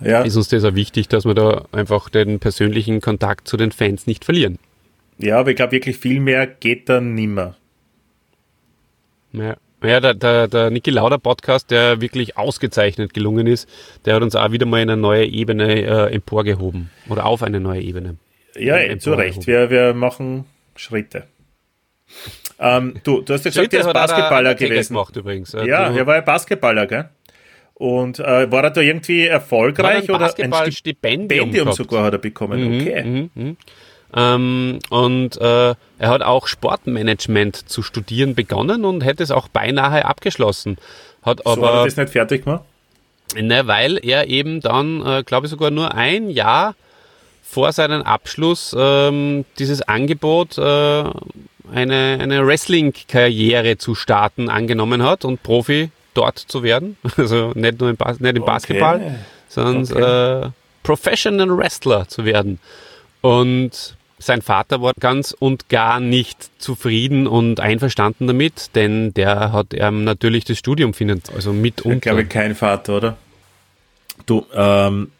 [0.00, 0.22] ja.
[0.22, 4.06] ist uns das auch wichtig, dass wir da einfach den persönlichen Kontakt zu den Fans
[4.06, 4.58] nicht verlieren.
[5.18, 7.56] Ja, aber ich glaube wirklich viel mehr geht dann nimmer.
[9.32, 9.56] Ja.
[9.82, 13.68] Ja, der, der, der Niki Lauder Podcast, der wirklich ausgezeichnet gelungen ist,
[14.06, 16.90] der hat uns auch wieder mal in eine neue Ebene äh, emporgehoben.
[17.10, 18.16] Oder auf eine neue Ebene.
[18.56, 19.46] Ja, äh, zu Recht.
[19.46, 21.24] Wir, wir machen Schritte.
[22.58, 24.94] Ähm, du, du hast ja gesagt, er ist Basketballer gewesen.
[24.94, 25.52] Gemacht, übrigens.
[25.52, 27.08] Ja, er war ja Basketballer, gell?
[27.74, 32.18] Und äh, war er da irgendwie erfolgreich ein oder ein Stipendium, Stipendium sogar hat er
[32.18, 32.60] bekommen?
[32.60, 33.04] Mhm, okay.
[33.04, 33.56] Mhm, mhm.
[34.16, 40.04] Ähm, und äh, er hat auch Sportmanagement zu studieren begonnen und hätte es auch beinahe
[40.04, 40.76] abgeschlossen.
[41.22, 42.62] Hat so aber, hat er das nicht fertig gemacht?
[43.36, 46.76] Ne, weil er eben dann, äh, glaube ich, sogar nur ein Jahr
[47.42, 51.04] vor seinem Abschluss ähm, dieses Angebot äh,
[51.72, 56.96] eine, eine Wrestling-Karriere zu starten angenommen hat und Profi dort zu werden.
[57.16, 59.14] Also nicht nur im, Bas nicht im Basketball, okay.
[59.48, 60.46] sondern okay.
[60.46, 60.50] äh,
[60.82, 62.58] Professional Wrestler zu werden.
[63.20, 69.68] Und sein Vater war ganz und gar nicht zufrieden und einverstanden damit, denn der hat
[69.72, 71.96] ähm, natürlich das Studium finanziert, also mitunter.
[71.96, 73.16] Ich glaube kein Vater, oder?
[74.26, 75.10] Du, ähm,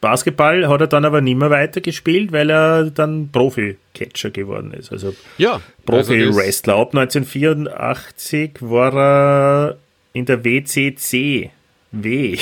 [0.00, 4.92] Basketball hat er dann aber nicht mehr weitergespielt, weil er dann Profi-Catcher geworden ist.
[4.92, 6.74] Also ja, Profi-Wrestler.
[6.74, 9.76] Also Ab 1984 war er
[10.12, 11.50] in der WCC
[11.92, 12.38] W,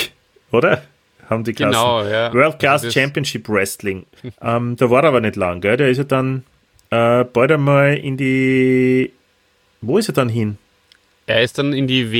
[0.50, 0.82] oder?
[1.28, 1.72] Haben die Klassen.
[1.72, 2.32] Genau, ja.
[2.32, 4.06] World Class also Championship Wrestling.
[4.42, 5.76] ähm, da war er aber nicht lang, gell?
[5.76, 6.44] Da ist er dann
[6.90, 9.12] äh, bald einmal in die.
[9.80, 10.58] Wo ist er dann hin?
[11.26, 12.12] Er ist dann in die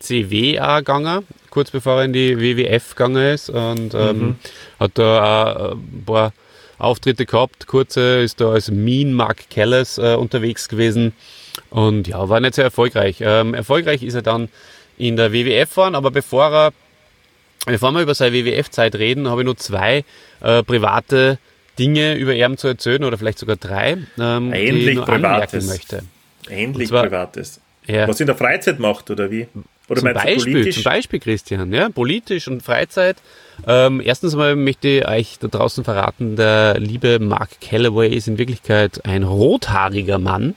[0.00, 4.36] WCW gegangen kurz bevor er in die WWF gegangen ist und ähm, mhm.
[4.78, 6.32] hat da auch ein paar
[6.78, 7.66] Auftritte gehabt.
[7.66, 11.12] Kurze ist da als Mean Mark Callis äh, unterwegs gewesen
[11.68, 13.18] und ja, war nicht sehr erfolgreich.
[13.20, 14.48] Ähm, erfolgreich ist er dann
[14.96, 16.72] in der WWF waren, aber bevor er,
[17.66, 20.04] bevor wir über seine WWF-Zeit reden, habe ich nur zwei
[20.40, 21.38] äh, private
[21.78, 25.66] Dinge über ihn zu erzählen oder vielleicht sogar drei, ähm, Endlich die ich nur Privates.
[25.66, 26.02] möchte.
[26.48, 27.60] Endlich zwar, Privates.
[27.86, 28.06] Ja.
[28.06, 29.46] Was in der Freizeit macht, oder wie?
[29.90, 33.16] Oder zum Beispiel, zum Beispiel, Christian, ja, politisch und Freizeit.
[33.66, 38.38] Ähm, erstens mal möchte ich euch da draußen verraten, der liebe Mark Calloway ist in
[38.38, 40.54] Wirklichkeit ein rothaariger Mann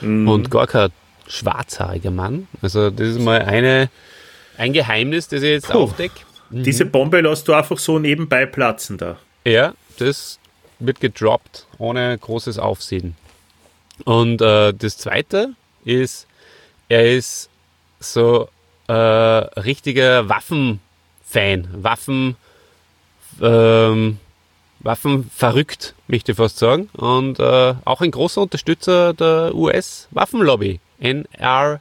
[0.00, 0.26] mhm.
[0.26, 0.90] und gar kein
[1.28, 2.48] schwarzhaariger Mann.
[2.60, 3.88] Also das ist mal eine,
[4.58, 5.78] ein Geheimnis, das ich jetzt Puh.
[5.78, 6.22] aufdecke.
[6.50, 9.16] Diese Bombe lässt du einfach so nebenbei platzen da.
[9.44, 10.40] Ja, das
[10.80, 13.14] wird gedroppt, ohne großes Aufsehen.
[14.04, 15.50] Und äh, das zweite
[15.84, 16.26] ist,
[16.88, 17.48] er ist
[18.00, 18.48] so
[18.88, 22.36] äh, richtiger Waffenfan, Waffen,
[23.40, 24.18] ähm,
[24.80, 26.88] Waffenverrückt, möchte ich fast sagen.
[26.94, 31.78] Und äh, auch ein großer Unterstützer der US-Waffenlobby, NRA.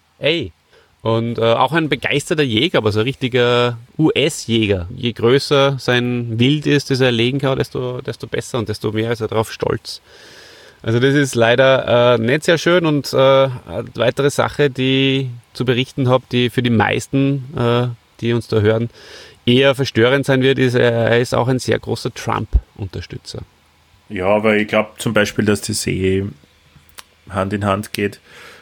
[1.02, 4.88] Und äh, auch ein begeisterter Jäger, aber so ein richtiger US-Jäger.
[4.96, 9.12] Je größer sein Wild ist, das er erlegen kann, desto, desto besser und desto mehr
[9.12, 10.02] ist er darauf stolz.
[10.82, 15.66] Also das ist leider äh, nicht sehr schön und äh, eine weitere Sache, die zu
[15.66, 17.88] berichten habe, die für die meisten, äh,
[18.22, 18.90] die uns da hören,
[19.46, 23.42] eher verstörend sein wird, ist, er ist auch ein sehr großer Trump-Unterstützer.
[24.10, 26.26] Ja, aber ich glaube zum Beispiel, dass das eh
[27.30, 28.20] Hand in Hand geht.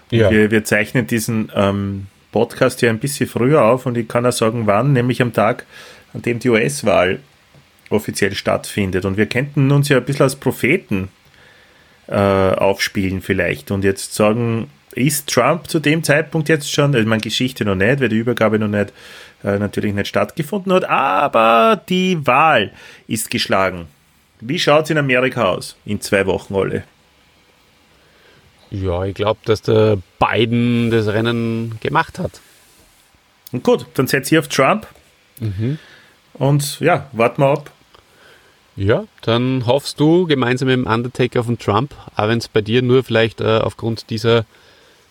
[0.10, 0.30] Ja.
[0.30, 4.32] Wir, wir zeichnen diesen ähm, Podcast ja ein bisschen früher auf und ich kann auch
[4.32, 5.66] sagen, wann, nämlich am Tag,
[6.14, 7.20] an dem die US-Wahl
[7.90, 9.06] offiziell stattfindet.
[9.06, 11.10] Und wir könnten uns ja ein bisschen als Propheten
[12.08, 17.22] äh, aufspielen vielleicht und jetzt sagen, ist Trump zu dem Zeitpunkt jetzt schon, also meine
[17.22, 18.94] Geschichte noch nicht, weil die Übergabe noch nicht
[19.44, 22.72] äh, natürlich nicht stattgefunden hat, aber die Wahl
[23.08, 23.88] ist geschlagen.
[24.40, 25.76] Wie schaut es in Amerika aus?
[25.86, 26.84] In zwei Wochen alle.
[28.72, 32.42] Ja, ich glaube, dass der Biden das Rennen gemacht hat.
[33.52, 34.88] Und gut, dann setze ich auf Trump.
[36.34, 37.72] Und ja, warten wir ab.
[38.76, 42.62] Ja, dann hoffst du gemeinsam mit dem Undertaker auf den Trump, auch wenn es bei
[42.62, 44.46] dir nur vielleicht äh, aufgrund dieser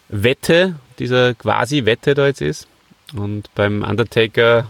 [0.08, 2.66] Wette, dieser quasi-Wette da jetzt ist
[3.14, 4.68] und beim Undertaker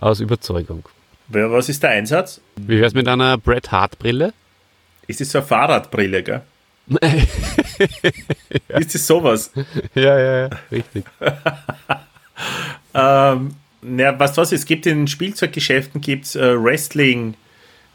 [0.00, 0.84] aus Überzeugung.
[1.28, 2.40] Was ist der Einsatz?
[2.56, 4.32] Wie wär's mit einer Bret Hart Brille?
[5.06, 6.42] Ist das so eine Fahrradbrille, gell?
[8.68, 9.50] Ist das sowas?
[9.94, 11.04] ja, ja, ja, richtig.
[12.96, 14.52] Ähm, na, was was?
[14.52, 16.46] Es gibt in Spielzeuggeschäften gibt's, äh,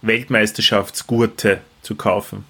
[0.01, 2.45] Wrestling-Weltmeisterschaftsgurte zu kaufen.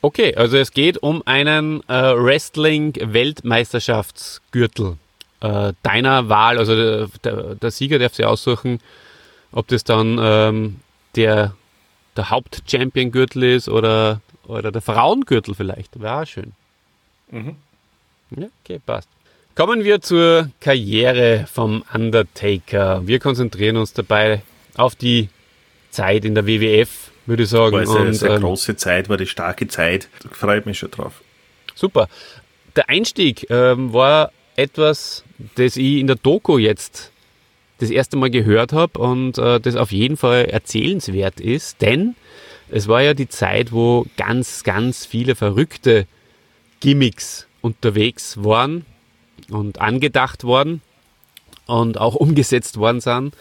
[0.00, 4.98] Okay, also es geht um einen äh, Wrestling-Weltmeisterschaftsgürtel.
[5.40, 8.80] Äh, deiner Wahl, also der, der, der Sieger darf sich aussuchen,
[9.52, 10.80] ob das dann ähm,
[11.16, 11.54] der,
[12.16, 16.00] der Haupt-Champion-Gürtel ist oder, oder der Frauengürtel vielleicht.
[16.00, 16.52] Wäre auch schön.
[18.36, 19.08] Ja, okay, passt.
[19.54, 23.06] Kommen wir zur Karriere vom Undertaker.
[23.06, 24.42] Wir konzentrieren uns dabei
[24.76, 25.28] auf die
[25.94, 27.86] Zeit in der WWF, würde ich sagen.
[27.86, 30.08] War eine, sehr ähm, große Zeit, war die starke Zeit.
[30.22, 31.22] Da freut mich schon drauf.
[31.74, 32.08] Super.
[32.76, 37.12] Der Einstieg ähm, war etwas, das ich in der Doku jetzt
[37.78, 42.14] das erste Mal gehört habe und äh, das auf jeden Fall erzählenswert ist, denn
[42.70, 46.06] es war ja die Zeit, wo ganz, ganz viele verrückte
[46.80, 48.84] Gimmicks unterwegs waren
[49.50, 50.80] und angedacht worden
[51.66, 53.34] und auch umgesetzt worden sind.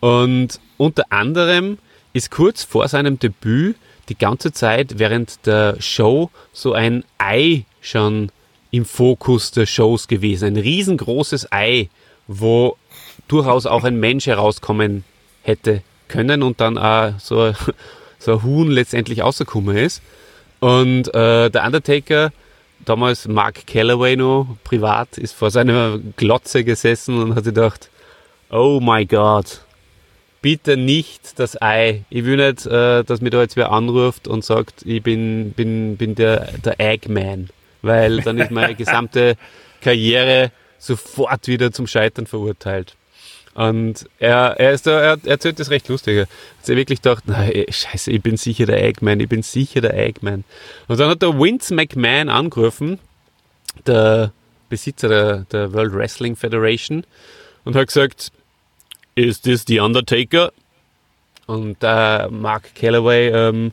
[0.00, 1.78] Und unter anderem
[2.12, 3.76] ist kurz vor seinem Debüt
[4.08, 8.32] die ganze Zeit während der Show so ein Ei schon
[8.70, 10.46] im Fokus der Shows gewesen.
[10.46, 11.88] Ein riesengroßes Ei,
[12.26, 12.76] wo
[13.28, 15.04] durchaus auch ein Mensch herauskommen
[15.42, 17.52] hätte können und dann auch so,
[18.18, 20.02] so ein Huhn letztendlich rausgekommen ist.
[20.58, 22.32] Und äh, der Undertaker,
[22.84, 27.88] damals Mark Calloway noch privat, ist vor seiner Glotze gesessen und hat gedacht,
[28.50, 29.60] oh my God,
[30.42, 32.04] bitte nicht das Ei.
[32.10, 35.96] Ich will nicht, äh, dass mir da jetzt wer anruft und sagt, ich bin, bin,
[35.96, 37.50] bin der, der Eggman.
[37.82, 39.36] Weil dann ist meine gesamte
[39.80, 42.94] Karriere sofort wieder zum Scheitern verurteilt.
[43.54, 46.16] Und er, er, ist da, er, er erzählt das recht lustig.
[46.16, 49.80] Er hat sich wirklich gedacht, nein, scheiße, ich bin sicher der Eggman, ich bin sicher
[49.80, 50.44] der Eggman.
[50.88, 52.98] Und dann hat der Vince McMahon angerufen,
[53.86, 54.32] der
[54.68, 57.04] Besitzer der, der World Wrestling Federation,
[57.64, 58.30] und hat gesagt,
[59.26, 60.52] is this the Undertaker?
[61.46, 63.72] Und der Mark Calloway ähm,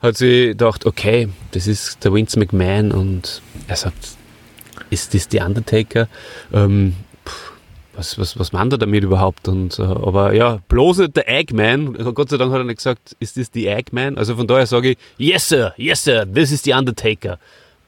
[0.00, 4.16] hat sich gedacht, okay, das ist der Vince McMahon und er sagt,
[4.90, 6.08] ist das the Undertaker?
[6.52, 6.94] Ähm,
[7.94, 9.48] was, was, was meint er damit überhaupt?
[9.48, 11.94] Und, äh, aber ja, bloß nicht der Eggman.
[12.14, 14.16] Gott sei Dank hat er nicht gesagt, ist das the Eggman?
[14.16, 17.38] Also von daher sage ich, yes sir, yes sir, this is the Undertaker.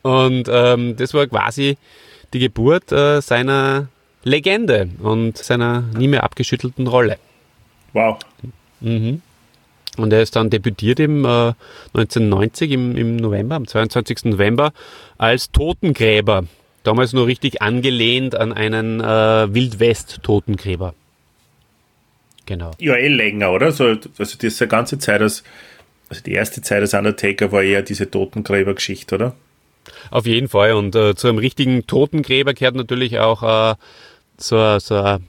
[0.02, 1.78] Und ähm, das war quasi
[2.32, 3.88] die Geburt äh, seiner
[4.24, 7.18] Legende und seiner nie mehr abgeschüttelten Rolle.
[7.92, 8.18] Wow.
[9.96, 11.52] Und er ist dann debütiert im äh,
[11.94, 14.24] 1990 im, im November, am 22.
[14.24, 14.72] November,
[15.18, 16.44] als Totengräber.
[16.82, 20.94] Damals nur richtig angelehnt an einen äh, Wildwest-Totengräber.
[22.46, 22.72] Genau.
[22.78, 23.72] Ja, eh länger, oder?
[23.72, 25.44] So, also diese ganze Zeit als,
[26.10, 29.34] also die erste Zeit als Undertaker war eher diese Totengräber-Geschichte, oder?
[30.10, 30.72] Auf jeden Fall.
[30.72, 33.74] Und äh, zu einem richtigen Totengräber gehört natürlich auch äh,
[34.36, 35.24] so, ein- so ein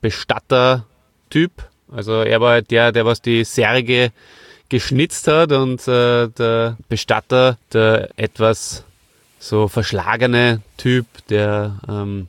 [0.00, 0.86] Bestatter
[1.30, 1.52] Typ.
[1.92, 4.12] Also er war der, der was die Särge
[4.68, 8.84] geschnitzt hat und äh, der Bestatter, der etwas
[9.38, 12.28] so verschlagene Typ, der ähm,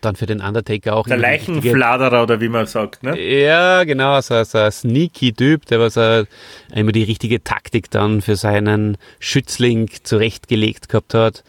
[0.00, 3.18] dann für den Undertaker auch der Leichenfladerer oder wie man sagt, ne?
[3.20, 6.26] Ja, genau, so, so ein sneaky Typ, der was er
[6.74, 11.42] immer die richtige Taktik dann für seinen Schützling zurechtgelegt gehabt hat.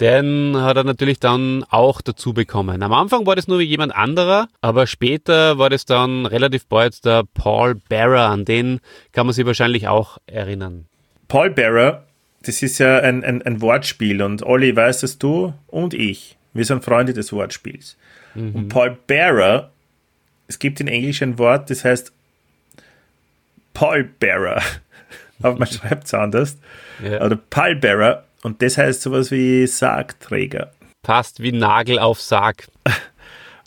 [0.00, 2.82] Den hat er natürlich dann auch dazu bekommen.
[2.82, 7.04] Am Anfang war das nur wie jemand anderer, aber später war das dann relativ bald
[7.04, 8.80] der Paul Bearer, an den
[9.12, 10.86] kann man sich wahrscheinlich auch erinnern.
[11.26, 12.04] Paul Bearer,
[12.42, 16.64] das ist ja ein, ein, ein Wortspiel und Olli, weißt das du und ich, wir
[16.64, 17.96] sind Freunde des Wortspiels.
[18.34, 18.54] Mhm.
[18.54, 19.70] Und Paul Bearer,
[20.46, 22.12] es gibt in Englisch ein Wort, das heißt
[23.74, 24.62] Paul Bearer,
[25.42, 26.56] aber man schreibt es anders.
[27.02, 27.24] Ja.
[27.24, 30.72] Oder Paul Bearer und das heißt sowas wie Sargträger.
[31.02, 32.66] Passt wie Nagel auf Sarg.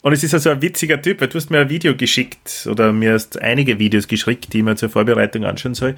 [0.02, 2.92] Und es ist also ein witziger Typ, weil du hast mir ein Video geschickt oder
[2.92, 5.94] mir hast einige Videos geschickt, die man zur Vorbereitung anschauen soll.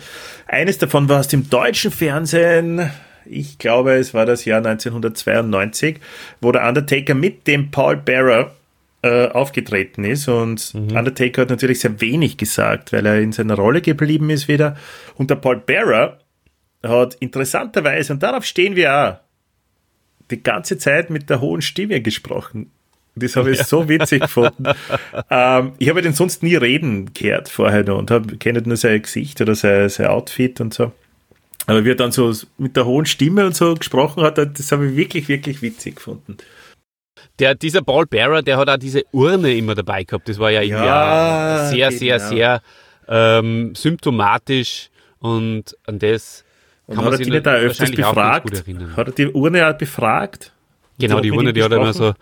[0.46, 2.90] Eines davon war aus dem deutschen Fernsehen.
[3.24, 6.00] Ich glaube, es war das Jahr 1992,
[6.42, 8.52] wo der Undertaker mit dem Paul Bearer
[9.00, 10.28] äh, aufgetreten ist.
[10.28, 10.94] Und mhm.
[10.94, 14.76] Undertaker hat natürlich sehr wenig gesagt, weil er in seiner Rolle geblieben ist wieder.
[15.14, 16.18] Und der Paul Bearer
[16.88, 19.16] hat interessanterweise, und darauf stehen wir auch,
[20.30, 22.70] die ganze Zeit mit der hohen Stimme gesprochen.
[23.16, 23.64] Das habe ich ja.
[23.64, 24.64] so witzig gefunden.
[25.30, 29.02] ähm, ich habe den sonst nie reden gehört vorher noch und habe kennt nur sein
[29.02, 30.92] Gesicht oder sein, sein Outfit und so.
[31.66, 34.88] Aber wie er dann so mit der hohen Stimme und so gesprochen hat, das habe
[34.88, 36.36] ich wirklich, wirklich witzig gefunden.
[37.38, 40.28] Der, dieser Paul Bearer, der hat auch diese Urne immer dabei gehabt.
[40.28, 41.98] Das war ja, ja sehr, genau.
[41.98, 42.62] sehr, sehr
[43.08, 46.43] ähm, symptomatisch und an das
[46.86, 48.64] und kann hat er die nicht auch öfters befragt?
[48.96, 50.52] Hat er die Urne auch befragt?
[50.98, 52.14] Genau, die Urne, die hat er immer so,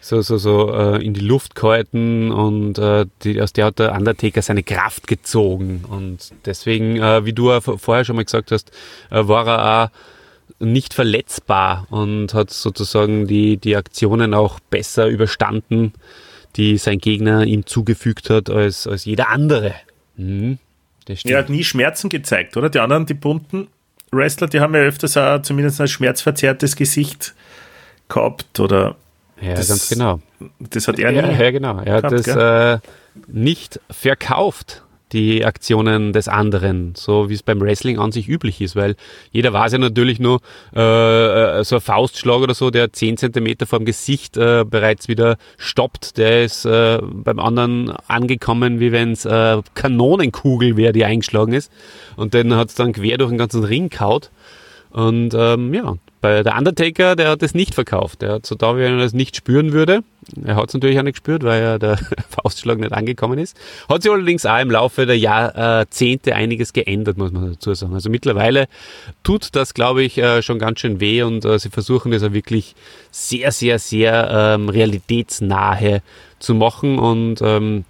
[0.00, 3.92] so, so, so äh, in die Luft gehalten und äh, die, aus der hat der
[3.92, 5.84] Undertaker seine Kraft gezogen.
[5.88, 8.70] Und deswegen, äh, wie du vorher schon mal gesagt hast,
[9.10, 9.90] äh, war er auch
[10.58, 15.92] nicht verletzbar und hat sozusagen die, die Aktionen auch besser überstanden,
[16.56, 19.74] die sein Gegner ihm zugefügt hat, als, als jeder andere.
[20.16, 20.58] Mhm,
[21.24, 22.70] er hat nie Schmerzen gezeigt, oder?
[22.70, 23.68] Die anderen, die bunten,
[24.16, 27.34] Wrestler, die haben ja öfters auch zumindest ein schmerzverzerrtes Gesicht
[28.08, 28.96] gehabt oder.
[29.40, 30.20] Ja, das, ganz genau.
[30.60, 31.38] Das hat er ja, nie.
[31.38, 31.80] Ja, genau.
[31.80, 32.78] Er hat das äh,
[33.26, 34.83] nicht verkauft,
[35.14, 38.96] die Aktionen des anderen, so wie es beim Wrestling an sich üblich ist, weil
[39.30, 40.40] jeder weiß ja natürlich nur,
[40.74, 45.36] äh, äh so ein Faustschlag oder so, der 10 Zentimeter vom Gesicht äh, bereits wieder
[45.56, 51.52] stoppt, der ist äh, beim anderen angekommen, wie wenn es äh, Kanonenkugel wäre, die eingeschlagen
[51.52, 51.70] ist.
[52.16, 54.30] Und den hat es dann quer durch den ganzen Ring kaut.
[54.90, 58.22] Und ähm, ja, bei der Undertaker, der hat es nicht verkauft.
[58.22, 60.02] Der hat so da, wie er das nicht spüren würde.
[60.42, 61.98] Er hat es natürlich auch nicht gespürt, weil ja der
[62.30, 63.54] Faustschlag nicht angekommen ist.
[63.90, 67.92] Hat sich allerdings auch im Laufe der Jahrzehnte einiges geändert, muss man dazu sagen.
[67.92, 68.68] Also mittlerweile
[69.22, 72.32] tut das, glaube ich, äh, schon ganz schön weh und äh, sie versuchen das auch
[72.32, 72.74] wirklich
[73.10, 76.00] sehr, sehr, sehr ähm, realitätsnahe
[76.38, 77.84] zu machen und ähm,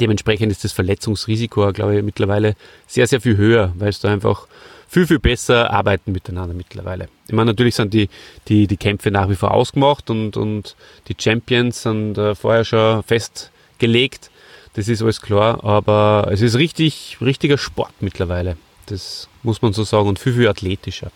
[0.00, 4.46] dementsprechend ist das Verletzungsrisiko, glaube ich, mittlerweile sehr, sehr viel höher, weil es da einfach
[4.88, 7.08] viel, viel besser arbeiten miteinander mittlerweile.
[7.26, 8.08] Ich meine, natürlich sind die,
[8.48, 10.74] die, die Kämpfe nach wie vor ausgemacht und, und
[11.08, 14.30] die Champions sind äh, vorher schon festgelegt.
[14.74, 18.56] Das ist alles klar, aber es ist richtig, richtiger Sport mittlerweile.
[18.86, 21.10] Das muss man so sagen und viel, viel athletischer.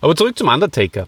[0.00, 1.06] Aber zurück zum Undertaker.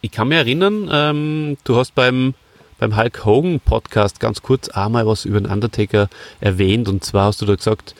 [0.00, 2.34] Ich kann mich erinnern, ähm, du hast beim,
[2.78, 6.08] beim Hulk Hogan Podcast ganz kurz einmal was über den Undertaker
[6.40, 7.94] erwähnt und zwar hast du da gesagt,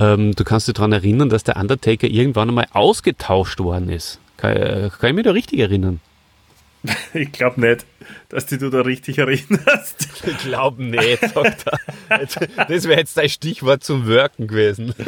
[0.00, 4.18] ähm, du kannst dich daran erinnern, dass der Undertaker irgendwann einmal ausgetauscht worden ist.
[4.36, 6.00] Kann, äh, kann ich mich da richtig erinnern?
[7.12, 7.84] Ich glaube nicht,
[8.28, 10.08] dass du dich da richtig erinnerst.
[10.26, 11.78] Ich glaube nicht, sagt er.
[12.68, 14.94] Das wäre jetzt dein Stichwort zum Wirken gewesen.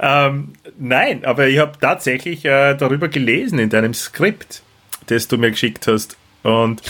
[0.00, 4.62] ähm, nein, aber ich habe tatsächlich äh, darüber gelesen in deinem Skript,
[5.06, 6.16] das du mir geschickt hast.
[6.42, 6.82] Und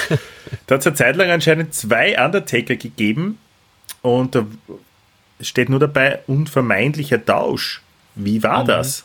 [0.67, 3.39] da hat es eine Zeit lang anscheinend zwei Undertaker gegeben.
[4.01, 4.47] Und da
[5.43, 7.83] steht nur dabei, unvermeidlicher Tausch.
[8.15, 8.69] Wie war mhm.
[8.69, 9.05] das?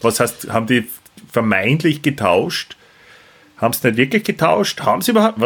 [0.00, 0.88] Was heißt, haben die
[1.30, 2.76] vermeintlich getauscht?
[3.56, 4.80] Haben sie nicht wirklich getauscht?
[4.80, 5.38] Haben sie überhaupt?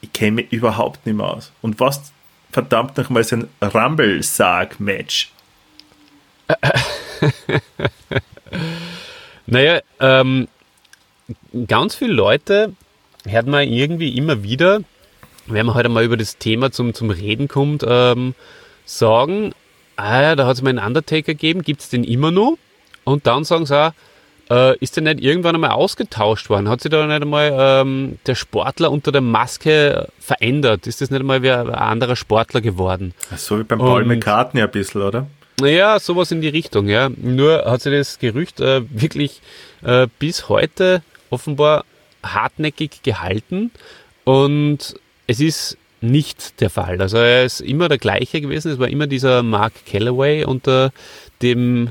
[0.00, 1.52] Ich kenne mich überhaupt nicht mehr aus.
[1.62, 2.12] Und was
[2.50, 5.30] verdammt nochmal ist ein Rumble-Sarg-Match?
[9.46, 10.48] naja, ähm,
[11.66, 12.74] ganz viele Leute
[13.24, 14.80] hört man irgendwie immer wieder,
[15.46, 18.34] wenn man heute halt mal über das Thema zum, zum Reden kommt, ähm,
[18.84, 19.52] sagen,
[19.96, 22.58] ah ja, da hat es mal einen Undertaker gegeben, gibt es den immer noch?
[23.04, 23.92] Und dann sagen sie auch,
[24.50, 26.68] äh, ist der nicht irgendwann einmal ausgetauscht worden?
[26.68, 30.86] Hat sich da nicht einmal ähm, der Sportler unter der Maske verändert?
[30.86, 33.14] Ist das nicht einmal wie ein anderer Sportler geworden?
[33.36, 35.26] So wie beim Paul McCartney ein bisschen, oder?
[35.60, 37.08] Naja, sowas in die Richtung, ja.
[37.08, 39.40] Nur hat sich das Gerücht äh, wirklich
[39.82, 41.84] äh, bis heute offenbar
[42.22, 43.70] hartnäckig gehalten
[44.24, 44.94] und
[45.26, 47.00] es ist nicht der Fall.
[47.00, 48.72] Also er ist immer der gleiche gewesen.
[48.72, 50.92] Es war immer dieser Mark Calloway unter
[51.42, 51.90] dem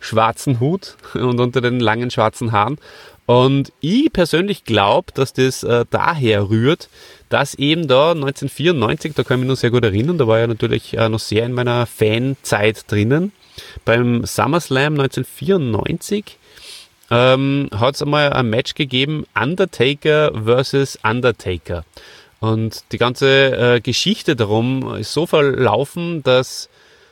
[0.00, 2.78] schwarzen Hut und unter den langen schwarzen Haaren.
[3.24, 6.88] Und ich persönlich glaube, dass das äh, daher rührt,
[7.28, 10.46] dass eben da 1994, da kann ich mich noch sehr gut erinnern, da war ja
[10.46, 13.32] natürlich äh, noch sehr in meiner Fanzeit drinnen,
[13.84, 16.38] beim SummerSlam 1994
[17.10, 21.84] ähm, hat es einmal ein Match gegeben, Undertaker versus Undertaker.
[22.42, 26.68] Und die ganze äh, Geschichte darum ist so verlaufen, dass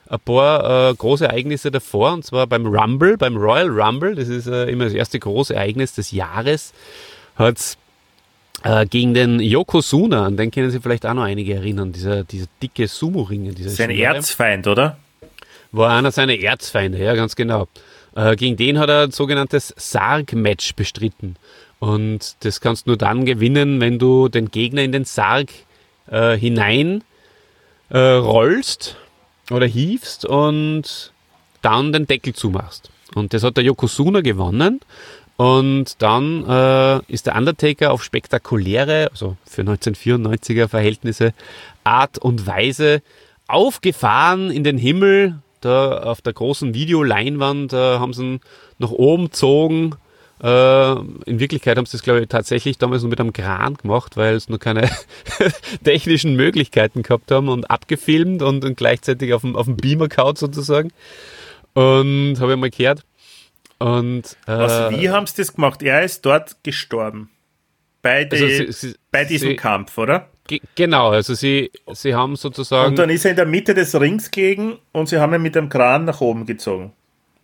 [0.09, 4.49] ein paar äh, große Ereignisse davor, und zwar beim Rumble, beim Royal Rumble, das ist
[4.49, 6.73] äh, immer das erste große Ereignis des Jahres,
[7.37, 7.79] hat es
[8.65, 12.47] äh, gegen den Yokozuna, an den können sich vielleicht auch noch einige erinnern, dieser, dieser
[12.61, 13.53] dicke Sumo-Ringer.
[13.69, 14.99] Sein Erzfeind, oder?
[15.71, 17.69] War einer seiner Erzfeinde, ja, ganz genau.
[18.17, 21.37] Äh, gegen den hat er ein sogenanntes Sarg-Match bestritten.
[21.81, 25.49] Und das kannst du nur dann gewinnen, wenn du den Gegner in den Sarg
[26.11, 27.03] äh, hinein
[27.89, 28.97] äh, rollst
[29.51, 31.13] oder hiefst und
[31.63, 32.91] dann den Deckel zumachst.
[33.15, 34.81] Und das hat der Yokozuna gewonnen.
[35.37, 41.33] Und dann äh, ist der Undertaker auf spektakuläre, also für 1994er Verhältnisse,
[41.83, 43.01] Art und Weise
[43.49, 45.41] aufgefahren in den Himmel.
[45.63, 48.41] Da auf der großen Videoleinwand äh, haben sie ihn
[48.79, 49.95] nach oben gezogen
[50.43, 54.35] in Wirklichkeit haben sie das, glaube ich, tatsächlich damals nur mit einem Kran gemacht, weil
[54.35, 54.89] es nur keine
[55.85, 60.39] technischen Möglichkeiten gehabt haben und abgefilmt und, und gleichzeitig auf dem, auf dem Beamer kaut
[60.39, 60.93] sozusagen.
[61.75, 63.03] Und habe ich mal gehört.
[63.79, 65.83] Und, äh, also wie haben sie das gemacht?
[65.83, 67.31] Er ist dort gestorben.
[68.03, 70.31] Bei, die, also sie, sie, bei diesem sie, Kampf, oder?
[70.75, 72.91] Genau, also sie, sie haben sozusagen.
[72.91, 75.55] Und dann ist er in der Mitte des Rings gelegen und sie haben ihn mit
[75.55, 76.93] dem Kran nach oben gezogen.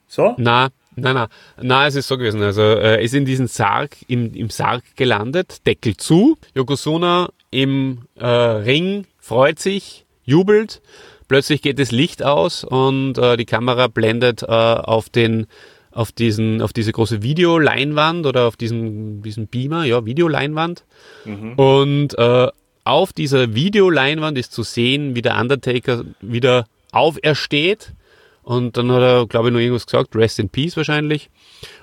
[0.08, 0.34] So?
[0.38, 1.28] Na, Nein, nein,
[1.60, 2.42] nein, es ist so gewesen.
[2.42, 6.38] Also er ist in diesen Sarg, im, im Sarg gelandet, Deckel zu.
[6.54, 10.80] Yokozuna im äh, Ring freut sich, jubelt.
[11.28, 15.46] Plötzlich geht das Licht aus und äh, die Kamera blendet äh, auf den
[15.90, 20.84] auf diesen auf diese große Videoleinwand oder auf diesen diesen Beamer, ja Videoleinwand.
[21.24, 21.54] Mhm.
[21.54, 22.48] Und äh,
[22.84, 27.92] auf dieser Videoleinwand ist zu sehen, wie der Undertaker wieder aufersteht
[28.46, 31.30] und dann hat er, glaube ich, noch irgendwas gesagt, Rest in Peace wahrscheinlich.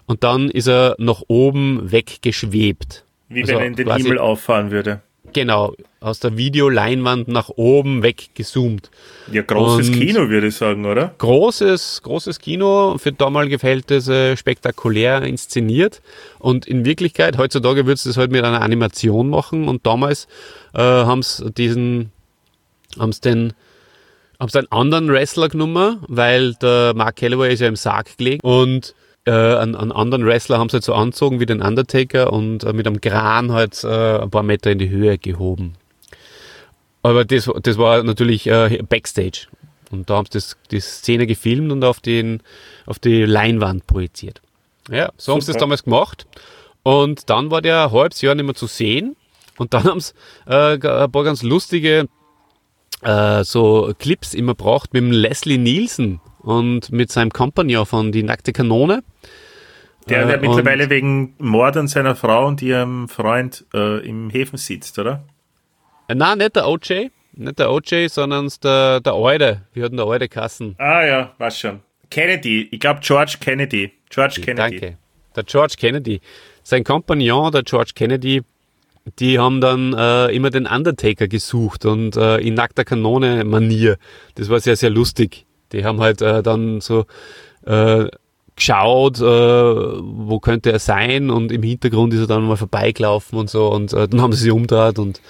[0.05, 3.03] Und dann ist er nach oben weggeschwebt.
[3.28, 5.01] Wie also wenn er in den Himmel auffahren würde.
[5.34, 8.91] Genau, aus der Videoleinwand nach oben weggezoomt.
[9.30, 11.14] Ja, großes und Kino, würde ich sagen, oder?
[11.18, 16.01] Großes, großes Kino, für damalige Verhältnisse spektakulär inszeniert.
[16.39, 19.68] Und in Wirklichkeit, heutzutage würdest du das halt mit einer Animation machen.
[19.68, 20.30] Und damals
[20.74, 22.14] äh, haben sie diesen,
[22.97, 23.53] haben sie den
[24.44, 28.46] haben sie einen anderen Wrestler genommen, weil der Mark Calloway ist ja im Sarg gelegen
[28.46, 28.94] und
[29.26, 32.74] äh, einen, einen, anderen Wrestler haben sie halt so anzogen wie den Undertaker und äh,
[32.74, 35.76] mit einem Kran halt äh, ein paar Meter in die Höhe gehoben.
[37.04, 39.48] Aber das, das war natürlich äh, Backstage.
[39.91, 42.41] Und da haben sie das, die Szene gefilmt und auf, den,
[42.86, 44.41] auf die Leinwand projiziert.
[44.89, 45.34] Ja, so Super.
[45.36, 46.28] haben sie das damals gemacht.
[46.84, 49.16] Und dann war der ein halbes Jahr nicht mehr zu sehen.
[49.58, 50.12] Und dann haben sie
[50.48, 52.10] äh, ein paar ganz lustige
[53.04, 58.24] äh, so Clips immer braucht mit dem Leslie Nielsen und mit seinem Compagnon von Die
[58.24, 59.04] nackte Kanone.
[60.10, 64.58] Der, der äh, mittlerweile wegen Mord an seiner Frau und ihrem Freund äh, im Häfen
[64.58, 65.24] sitzt, oder?
[66.08, 67.10] Äh, nein, nicht der OJ.
[67.36, 69.62] Nicht der OJ, sondern der, der Alte.
[69.74, 70.76] Wir hatten der Alte Kassen.
[70.78, 71.82] Ah ja, was schon.
[72.10, 72.68] Kennedy.
[72.70, 73.91] Ich glaube George Kennedy.
[74.10, 74.80] George Kennedy.
[74.80, 74.97] Danke.
[75.36, 76.22] Der George Kennedy.
[76.62, 78.43] Sein Kompagnon, der George Kennedy,
[79.20, 83.97] die haben dann äh, immer den Undertaker gesucht und äh, in nackter Kanone-Manier.
[84.36, 85.45] Das war sehr, sehr lustig.
[85.72, 87.06] Die haben halt äh, dann so
[87.66, 88.06] äh,
[88.56, 93.49] geschaut, äh, wo könnte er sein und im Hintergrund ist er dann mal vorbeigelaufen und
[93.49, 95.22] so und äh, dann haben sie sich umdreht und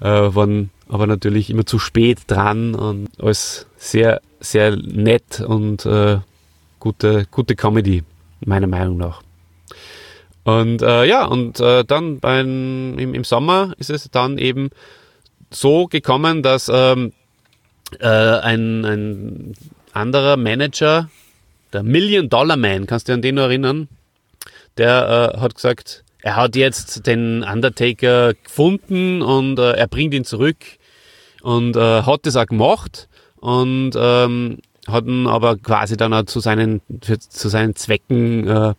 [0.00, 6.18] äh, waren aber natürlich immer zu spät dran und alles sehr, sehr nett und äh,
[6.80, 8.02] gute, gute Comedy,
[8.44, 9.22] meiner Meinung nach.
[10.58, 14.70] Und äh, ja, und äh, dann beim, im, im Sommer ist es dann eben
[15.50, 17.12] so gekommen, dass ähm,
[18.00, 19.54] äh, ein, ein
[19.92, 21.08] anderer Manager,
[21.72, 23.88] der Million Dollar Man, kannst du dich an den erinnern?
[24.76, 30.24] Der äh, hat gesagt, er hat jetzt den Undertaker gefunden und äh, er bringt ihn
[30.24, 30.58] zurück
[31.42, 36.40] und äh, hat das auch gemacht und ähm, hat ihn aber quasi dann auch zu
[36.40, 38.74] seinen, für, zu seinen Zwecken äh,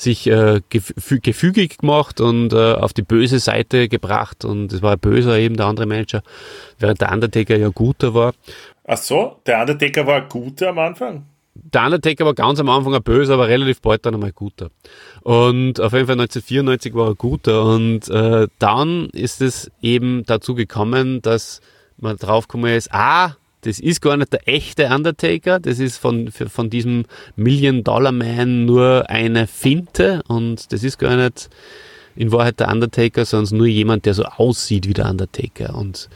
[0.00, 5.38] sich äh, gefügig gemacht und äh, auf die böse Seite gebracht und es war böser
[5.38, 6.22] eben der andere Manager,
[6.78, 8.32] während der Undertaker ja guter war.
[8.84, 11.26] Ach so, der Undertaker war guter am Anfang?
[11.54, 14.70] Der Undertaker war ganz am Anfang ein böser, aber relativ bald dann einmal guter.
[15.22, 20.54] Und auf jeden Fall 1994 war er guter und äh, dann ist es eben dazu
[20.54, 21.60] gekommen, dass
[21.98, 26.70] man draufgekommen ist, ah, das ist gar nicht der echte Undertaker, das ist von, von
[26.70, 27.04] diesem
[27.36, 31.50] Million Dollar Man nur eine Finte und das ist gar nicht
[32.16, 35.74] in Wahrheit der Undertaker, sondern nur jemand, der so aussieht wie der Undertaker.
[35.74, 36.08] Und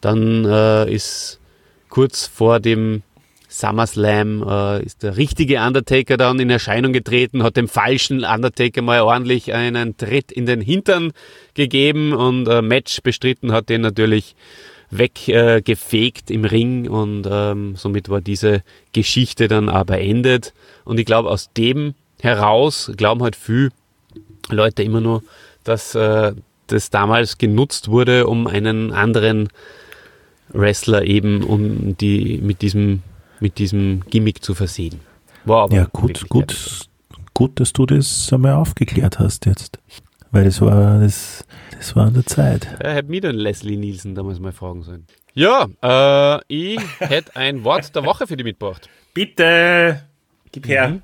[0.00, 1.40] dann äh, ist
[1.88, 3.02] kurz vor dem
[3.48, 9.00] SummerSlam äh, ist der richtige Undertaker dann in Erscheinung getreten, hat dem falschen Undertaker mal
[9.00, 11.12] ordentlich einen Tritt in den Hintern
[11.54, 14.34] gegeben und ein Match bestritten hat den natürlich
[14.90, 18.62] weggefegt äh, im Ring und ähm, somit war diese
[18.92, 20.52] Geschichte dann auch beendet.
[20.84, 23.70] Und ich glaube, aus dem heraus glauben halt viele
[24.48, 25.22] Leute immer nur,
[25.64, 26.32] dass äh,
[26.68, 29.48] das damals genutzt wurde, um einen anderen
[30.48, 33.02] Wrestler eben um die mit diesem
[33.40, 35.00] mit diesem Gimmick zu versehen.
[35.44, 36.88] War aber ja gut, gut,
[37.34, 39.78] gut, dass du das einmal aufgeklärt hast jetzt,
[40.30, 41.44] weil das war das
[41.76, 42.66] das war an der Zeit.
[42.82, 45.06] Ja, hätte mich dann Leslie Nielsen damals mal fragen sollen.
[45.34, 48.88] Ja, äh, ich hätte ein Wort der Woche für dich mitgebracht.
[49.14, 50.02] Bitte,
[50.52, 50.88] gib her.
[50.88, 51.02] Mhm.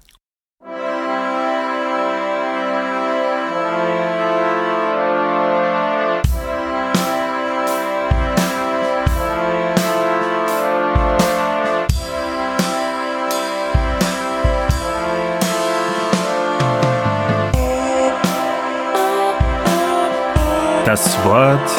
[20.85, 21.71] Das Wort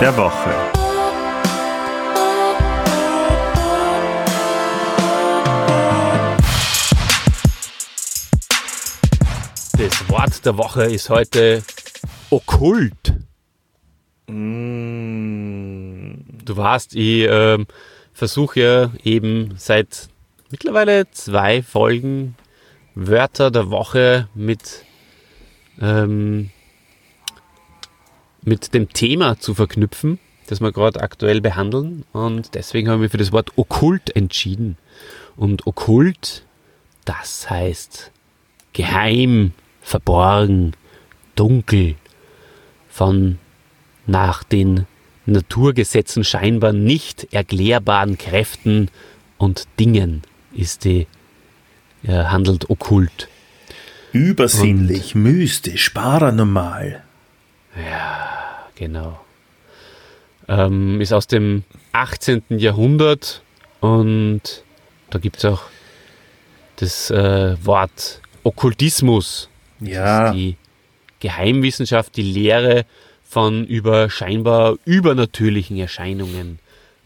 [0.00, 0.54] der Woche.
[9.76, 11.64] Das Wort der Woche ist heute
[12.30, 13.16] okkult.
[14.28, 16.14] Mm.
[16.44, 17.58] Du weißt, ich äh,
[18.12, 20.10] versuche ja eben seit
[20.52, 22.36] mittlerweile zwei Folgen
[22.94, 24.84] Wörter der Woche mit
[25.80, 26.50] ähm,
[28.42, 32.04] mit dem Thema zu verknüpfen, das wir gerade aktuell behandeln.
[32.12, 34.76] Und deswegen haben wir für das Wort okkult entschieden.
[35.36, 36.44] Und okkult,
[37.04, 38.10] das heißt
[38.72, 40.72] geheim, verborgen,
[41.34, 41.96] dunkel,
[42.88, 43.38] von
[44.06, 44.86] nach den
[45.26, 48.90] Naturgesetzen scheinbar nicht erklärbaren Kräften
[49.36, 50.22] und Dingen
[50.52, 51.06] ist die,
[52.02, 53.28] äh, handelt okkult.
[54.12, 57.04] Übersinnlich, und, mystisch, paranormal.
[57.78, 59.20] Ja, genau.
[60.48, 62.42] Ähm, ist aus dem 18.
[62.50, 63.42] Jahrhundert
[63.80, 64.42] und
[65.10, 65.62] da gibt es auch
[66.76, 69.48] das äh, Wort Okkultismus.
[69.80, 70.32] Ja.
[70.32, 70.56] die
[71.20, 72.84] Geheimwissenschaft, die Lehre
[73.22, 76.58] von über scheinbar übernatürlichen Erscheinungen.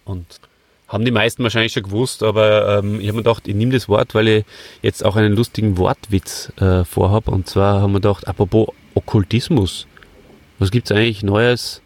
[0.04, 0.40] Und
[0.88, 3.88] haben die meisten wahrscheinlich schon gewusst, aber ähm, ich habe mir gedacht, ich nehme das
[3.88, 4.44] Wort, weil ich
[4.82, 7.30] jetzt auch einen lustigen Wortwitz äh, vorhabe.
[7.30, 9.86] Und zwar haben wir gedacht, apropos Okkultismus,
[10.62, 11.82] was gibt es eigentlich Neues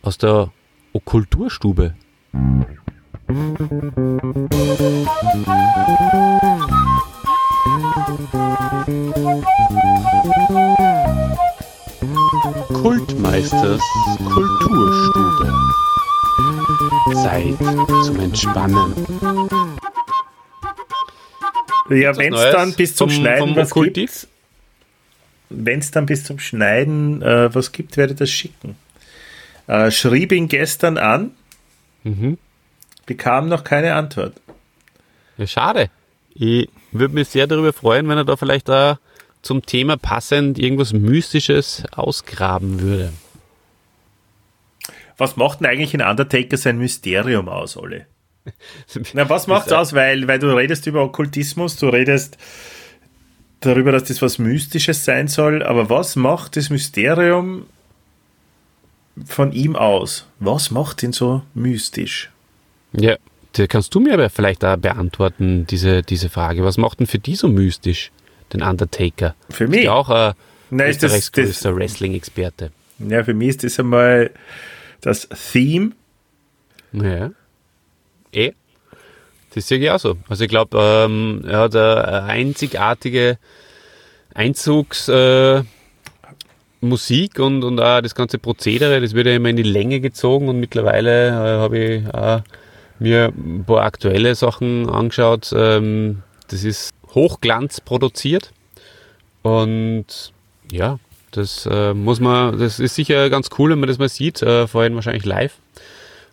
[0.00, 0.50] aus der
[0.94, 1.94] Okkulturstube?
[12.72, 13.82] Kultmeisters
[14.32, 15.52] Kulturstube.
[17.12, 17.58] Zeit
[18.06, 18.94] zum Entspannen.
[21.90, 24.28] Ja, wenn es dann bis zum, zum Schneiden was gibt,
[25.50, 28.76] wenn es dann bis zum Schneiden äh, was gibt, werde ich das schicken.
[29.66, 31.32] Äh, schrieb ihn gestern an,
[32.04, 32.38] mhm.
[33.06, 34.34] bekam noch keine Antwort.
[35.36, 35.90] Ja, schade.
[36.34, 38.98] Ich würde mich sehr darüber freuen, wenn er da vielleicht da
[39.42, 43.12] zum Thema passend irgendwas Mystisches ausgraben würde.
[45.16, 48.04] Was macht denn eigentlich ein Undertaker sein Mysterium aus, Olli?
[49.12, 49.92] Na, was macht's aus?
[49.92, 52.38] Weil, weil du redest über Okkultismus, du redest
[53.60, 57.66] darüber, dass das was Mystisches sein soll, aber was macht das Mysterium
[59.24, 60.26] von ihm aus?
[60.38, 62.30] Was macht ihn so mystisch?
[62.92, 63.16] Ja,
[63.68, 66.64] kannst du mir aber vielleicht da beantworten, diese, diese Frage.
[66.64, 68.12] Was macht denn für die so mystisch,
[68.52, 69.34] den Undertaker?
[69.50, 69.80] Für mich?
[69.80, 70.34] Ist ja auch ein
[70.70, 72.70] Nein, Österreichs größter Wrestling-Experte.
[72.98, 74.30] Ja, für mich ist das einmal
[75.00, 75.92] das Theme.
[76.92, 77.30] Ja.
[78.32, 78.52] Eh.
[79.54, 80.16] Das sehe ich auch so.
[80.28, 83.38] Also ich glaube, ähm, er hat eine einzigartige
[84.34, 85.64] Einzugsmusik
[87.38, 90.48] äh, und, und auch das ganze Prozedere, das wird ja immer in die Länge gezogen
[90.48, 92.42] und mittlerweile äh, habe ich auch
[92.98, 95.52] mir ein paar aktuelle Sachen angeschaut.
[95.56, 98.52] Ähm, das ist Hochglanz produziert
[99.42, 100.32] Und
[100.70, 100.98] ja,
[101.30, 104.66] das äh, muss man, das ist sicher ganz cool, wenn man das mal sieht, äh,
[104.66, 105.54] vorhin wahrscheinlich live.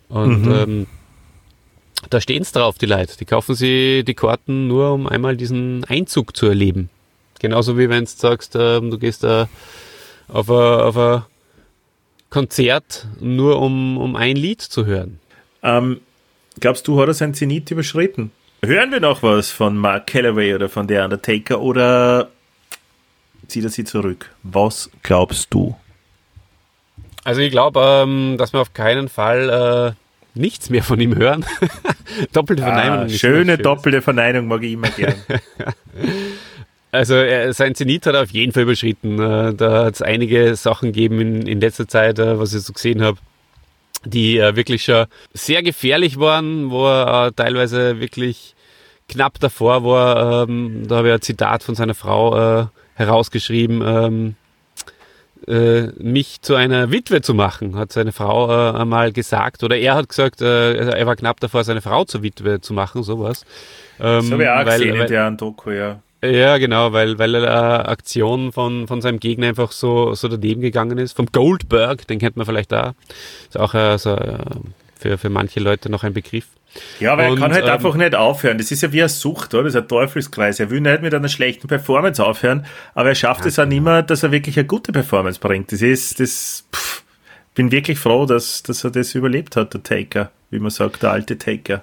[0.08, 0.52] Und Mhm.
[0.52, 0.86] ähm,
[2.10, 3.16] da stehen es drauf, die Leute.
[3.18, 6.90] Die kaufen sie die Karten nur, um einmal diesen Einzug zu erleben.
[7.38, 9.48] Genauso wie wenn du sagst, ähm, du gehst da
[10.28, 11.22] auf ein,
[12.30, 15.20] Konzert nur um, um ein Lied zu hören.
[15.62, 16.00] Ähm,
[16.60, 18.32] glaubst du, hat er sein Zenit überschritten?
[18.64, 22.30] Hören wir noch was von Mark Calloway oder von The Undertaker oder
[23.46, 24.30] zieht er sie zurück?
[24.42, 25.76] Was glaubst du?
[27.22, 30.05] Also ich glaube, ähm, dass wir auf keinen Fall äh,
[30.36, 31.44] nichts mehr von ihm hören.
[32.32, 33.06] Doppelte Verneinung.
[33.06, 35.14] Ah, schöne doppelte Verneinung mag ich immer gern.
[36.92, 39.18] Also er, sein Zenit hat er auf jeden Fall überschritten.
[39.18, 42.72] Äh, da hat es einige Sachen gegeben in, in letzter Zeit, äh, was ich so
[42.72, 43.18] gesehen habe,
[44.04, 48.54] die äh, wirklich schon sehr gefährlich waren, wo er äh, teilweise wirklich
[49.08, 50.48] knapp davor war.
[50.48, 53.82] Ähm, da habe ich ein Zitat von seiner Frau äh, herausgeschrieben.
[53.84, 54.34] Ähm,
[55.46, 59.62] äh, mich zu einer Witwe zu machen, hat seine Frau äh, einmal gesagt.
[59.62, 63.02] Oder er hat gesagt, äh, er war knapp davor, seine Frau zur Witwe zu machen,
[63.02, 63.44] sowas.
[64.00, 66.00] Ähm, Das habe ich auch weil- gesehen in weil- der Doku, ja.
[66.24, 70.98] ja, genau, weil, weil eine Aktion von, von seinem Gegner einfach so, so daneben gegangen
[70.98, 71.14] ist.
[71.16, 72.94] Vom Goldberg, den kennt man vielleicht da.
[73.48, 73.98] Ist auch äh, äh,
[74.98, 76.46] für, für manche Leute noch ein Begriff.
[77.00, 78.58] Ja, aber Und, er kann halt ähm, einfach nicht aufhören.
[78.58, 79.64] Das ist ja wie eine Sucht, oder?
[79.64, 80.60] Das ist ein Teufelskreis.
[80.60, 84.02] Er will nicht mit einer schlechten Performance aufhören, aber er schafft es auch nicht mehr,
[84.02, 85.72] dass er wirklich eine gute Performance bringt.
[85.72, 87.02] Das ist, das, pff,
[87.54, 90.30] bin wirklich froh, dass, dass er das überlebt hat, der Taker.
[90.50, 91.82] Wie man sagt, der alte Taker.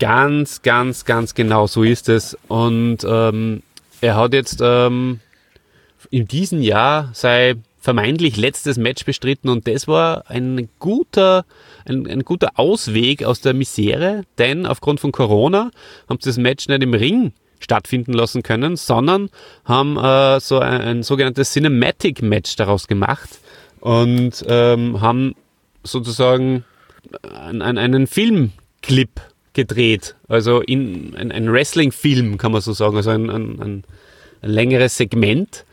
[0.00, 2.36] Ganz, ganz, ganz genau, so ist es.
[2.48, 3.62] Und ähm,
[4.00, 5.20] er hat jetzt ähm,
[6.10, 11.44] in diesem Jahr sein vermeintlich letztes Match bestritten und das war ein guter,
[11.86, 15.70] ein, ein guter Ausweg aus der Misere, denn aufgrund von Corona
[16.08, 19.30] haben sie das Match nicht im Ring stattfinden lassen können, sondern
[19.64, 23.28] haben äh, so ein, ein sogenanntes Cinematic Match daraus gemacht
[23.80, 25.34] und ähm, haben
[25.82, 26.64] sozusagen
[27.22, 29.20] einen, einen- Filmclip
[29.54, 30.16] gedreht.
[30.28, 32.96] Also in ein, ein Wrestling-Film, kann man so sagen.
[32.96, 33.84] Also ein, ein, ein
[34.42, 35.64] längeres Segment.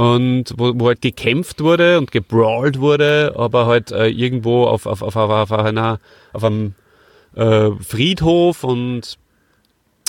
[0.00, 5.02] Und wo, wo halt gekämpft wurde und gebrawlt wurde, aber halt äh, irgendwo auf, auf,
[5.02, 5.98] auf, auf, auf, einer,
[6.32, 6.74] auf einem
[7.34, 9.18] äh, Friedhof und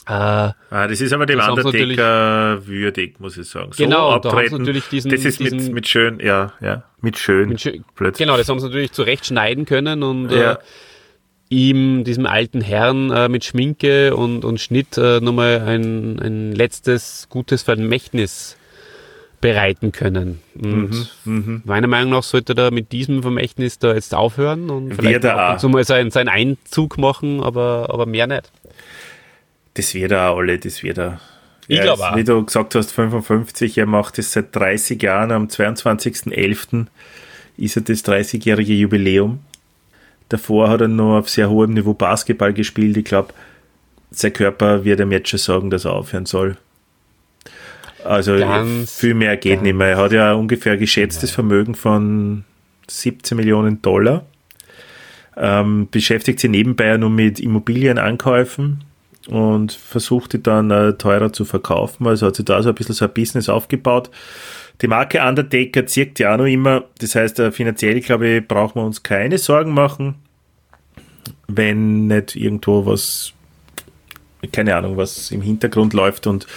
[0.08, 3.72] äh, Ah, das ist aber dem sie Undertaker würdig, muss ich sagen.
[3.74, 6.84] So Genau, und da abtreten, natürlich diesen- das ist mit, diesen- mit schön, ja, ja,
[7.02, 7.50] mit schön.
[7.50, 8.26] Mit schön- plötzlich.
[8.26, 10.54] Genau, das haben sie natürlich zurecht schneiden können und Ja.
[10.54, 10.58] äh,
[11.50, 17.28] ihm, diesem alten Herrn, äh, mit Schminke und, und Schnitt äh, nochmal ein, ein letztes
[17.30, 18.56] gutes Vermächtnis
[19.42, 20.40] bereiten können.
[20.56, 25.26] Und Mhm, meiner Meinung nach sollte er mit diesem Vermächtnis da jetzt aufhören und vielleicht
[25.26, 28.52] ab mal seinen, seinen Einzug machen, aber, aber mehr nicht.
[29.74, 31.20] Das wird er auch alle, das wird er.
[31.68, 32.16] Ich glaub ist, auch.
[32.16, 35.32] Wie du gesagt hast, 55, er macht das seit 30 Jahren.
[35.32, 36.88] Am 22.11.
[37.58, 39.40] ist er das 30-jährige Jubiläum.
[40.30, 42.98] Davor hat er noch auf sehr hohem Niveau Basketball gespielt.
[42.98, 43.34] Ich glaube,
[44.12, 46.58] sein Körper wird ihm jetzt schon sagen, dass er aufhören soll.
[48.04, 49.90] Also Ganz, viel mehr geht nicht mehr.
[49.90, 52.44] Er hat ja ungefähr geschätztes Vermögen von
[52.88, 54.26] 17 Millionen Dollar.
[55.38, 58.84] Ähm, beschäftigt sich nebenbei nur mit Immobilienankäufen
[59.30, 62.08] und versucht die dann äh, teurer zu verkaufen.
[62.08, 64.10] Also hat sich da so ein bisschen so ein Business aufgebaut.
[64.82, 66.86] Die Marke Undertaker zirkt ja auch noch immer.
[67.00, 70.16] Das heißt, äh, finanziell, glaube ich, brauchen wir uns keine Sorgen machen,
[71.48, 73.34] wenn nicht irgendwo was,
[74.52, 76.48] keine Ahnung, was im Hintergrund läuft und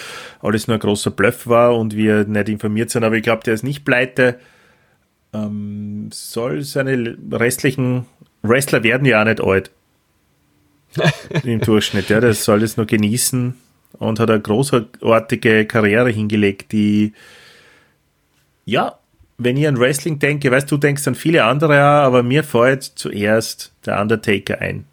[0.40, 3.04] alles nur ein großer Bluff war und wir nicht informiert sind.
[3.04, 4.38] Aber ich glaube, der ist nicht pleite.
[5.32, 8.06] Ähm, soll seine restlichen
[8.42, 9.70] Wrestler werden ja auch nicht alt
[11.44, 12.08] im Durchschnitt.
[12.08, 13.54] Ja, das soll es nur genießen
[13.98, 17.12] und hat eine großartige Karriere hingelegt, die,
[18.64, 18.98] ja,
[19.38, 22.84] wenn ich an Wrestling denke, weißt du, denkst an viele andere auch, aber mir fällt
[22.84, 24.84] zuerst der Undertaker ein.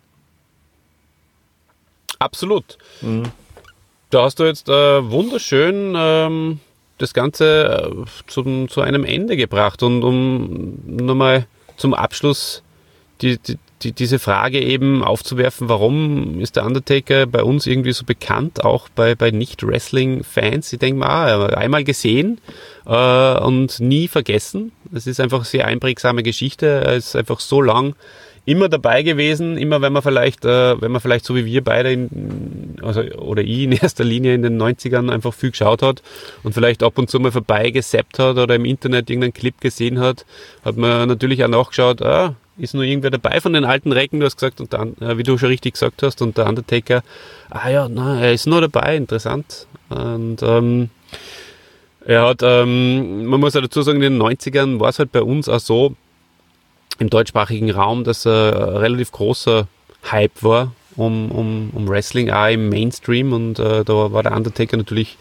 [2.21, 2.77] Absolut.
[4.11, 6.59] Da hast du jetzt äh, wunderschön ähm,
[6.99, 9.81] das Ganze äh, zum, zu einem Ende gebracht.
[9.81, 11.47] Und um nochmal
[11.77, 12.61] zum Abschluss
[13.21, 18.05] die, die, die, diese Frage eben aufzuwerfen, warum ist der Undertaker bei uns irgendwie so
[18.05, 20.73] bekannt, auch bei, bei Nicht-Wrestling-Fans?
[20.73, 22.39] Ich denke mal, ah, einmal gesehen
[22.85, 24.71] äh, und nie vergessen.
[24.93, 26.67] Es ist einfach eine sehr einprägsame Geschichte.
[26.67, 27.95] Er ist einfach so lang
[28.45, 31.91] immer dabei gewesen, immer wenn man vielleicht, äh, wenn man vielleicht so wie wir beide
[31.91, 36.01] in, also, oder ich in erster Linie in den 90ern einfach viel geschaut hat
[36.43, 39.99] und vielleicht ab und zu mal vorbei gesappt hat oder im Internet irgendeinen Clip gesehen
[39.99, 40.25] hat,
[40.65, 44.25] hat man natürlich auch nachgeschaut, ah, ist nur irgendwer dabei von den alten Recken, du
[44.25, 47.03] hast gesagt, und der, äh, wie du schon richtig gesagt hast, und der Undertaker,
[47.49, 49.67] ah ja, na, er ist nur dabei, interessant.
[49.89, 50.89] Und ähm,
[52.05, 55.21] Er hat, ähm, man muss ja dazu sagen, in den 90ern war es halt bei
[55.21, 55.95] uns auch so,
[57.01, 59.67] im deutschsprachigen Raum, dass er ein relativ großer
[60.11, 64.77] Hype war um, um, um Wrestling, auch im Mainstream und äh, da war der Undertaker
[64.77, 65.17] natürlich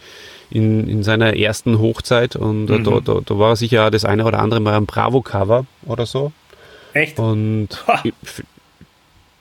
[0.50, 2.84] in, in seiner ersten Hochzeit und äh, mhm.
[2.84, 6.32] da, da, da war sicher das eine oder andere mal ein Bravo-Cover oder so.
[6.92, 7.18] Echt?
[7.18, 7.68] Und
[8.04, 8.12] ich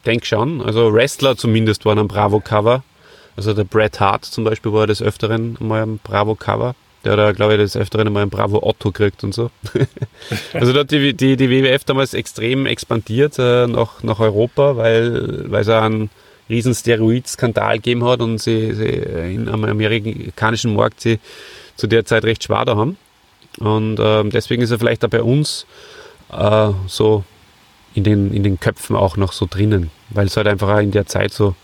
[0.06, 2.84] denke schon, also Wrestler zumindest waren am Bravo-Cover.
[3.36, 6.76] Also der Bret Hart zum Beispiel war des Öfteren mal am Bravo-Cover.
[7.06, 9.52] Der hat, glaube ich, des Öfteren mal ein Bravo Otto gekriegt und so.
[10.54, 15.48] also da hat die, die, die WWF damals extrem expandiert äh, nach, nach Europa, weil,
[15.54, 16.10] es einen
[16.50, 21.20] riesen Steroid-Skandal gegeben hat und sie, sie in, am amerikanischen Markt sie
[21.78, 22.98] zu der Zeit recht schwer da haben.
[23.60, 25.66] Und ähm, deswegen ist er vielleicht auch bei uns
[26.32, 27.24] äh, so
[27.94, 30.92] in den, in den Köpfen auch noch so drinnen, weil es halt einfach auch in
[30.92, 31.56] der Zeit so,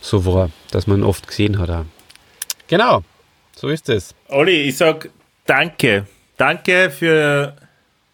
[0.00, 1.70] so war, dass man oft gesehen hat.
[1.70, 1.84] Auch.
[2.68, 3.02] Genau.
[3.60, 4.14] So ist es.
[4.28, 5.10] Olli, ich sag
[5.44, 6.06] danke.
[6.38, 7.54] Danke für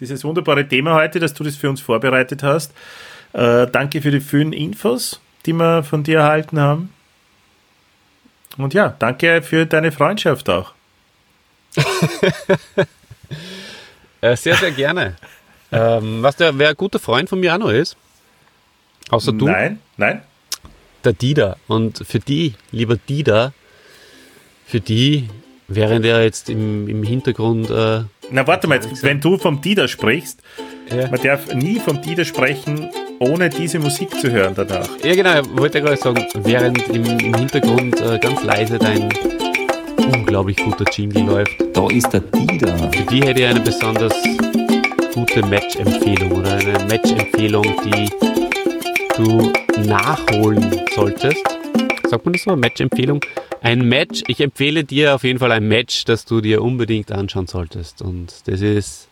[0.00, 2.72] dieses wunderbare Thema heute, dass du das für uns vorbereitet hast.
[3.32, 6.92] Äh, danke für die vielen Infos, die wir von dir erhalten haben.
[8.56, 10.72] Und ja, danke für deine Freundschaft auch.
[14.22, 15.14] äh, sehr, sehr gerne.
[15.70, 17.96] ähm, was der, wer ein guter Freund von mir auch noch ist?
[19.10, 19.46] Außer du?
[19.46, 20.22] Nein, nein.
[21.04, 21.56] Der Dida.
[21.68, 23.52] Und für die, lieber Dida,
[24.66, 25.28] für die,
[25.68, 27.70] während er jetzt im, im Hintergrund.
[27.70, 28.00] Äh,
[28.30, 30.42] Na, warte mal, jetzt, wenn du vom Dieter sprichst,
[30.90, 31.08] ja.
[31.08, 32.90] man darf nie vom Dieter sprechen,
[33.20, 34.88] ohne diese Musik zu hören danach.
[35.02, 39.08] Ja, genau, ich wollte gerade sagen, während im, im Hintergrund äh, ganz leise dein
[40.12, 41.56] unglaublich guter Jingle läuft.
[41.72, 42.76] Da ist der Dieter.
[42.76, 44.14] Für die hätte ich eine besonders
[45.14, 48.10] gute Match-Empfehlung oder eine Match-Empfehlung, die
[49.16, 49.52] du
[49.82, 51.55] nachholen solltest.
[52.08, 52.54] Sagt man das so?
[52.54, 53.20] Match-Empfehlung?
[53.62, 57.48] Ein Match, ich empfehle dir auf jeden Fall ein Match, das du dir unbedingt anschauen
[57.48, 58.00] solltest.
[58.00, 59.08] Und das ist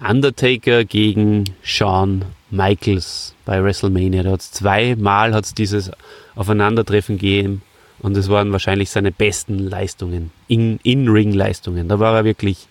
[0.00, 4.22] Undertaker gegen Shawn Michaels bei WrestleMania.
[4.22, 5.90] Da hat es zweimal hat's dieses
[6.36, 7.62] Aufeinandertreffen gegeben
[7.98, 11.78] und es waren wahrscheinlich seine besten Leistungen, In-Ring-Leistungen.
[11.78, 12.68] In da war er wirklich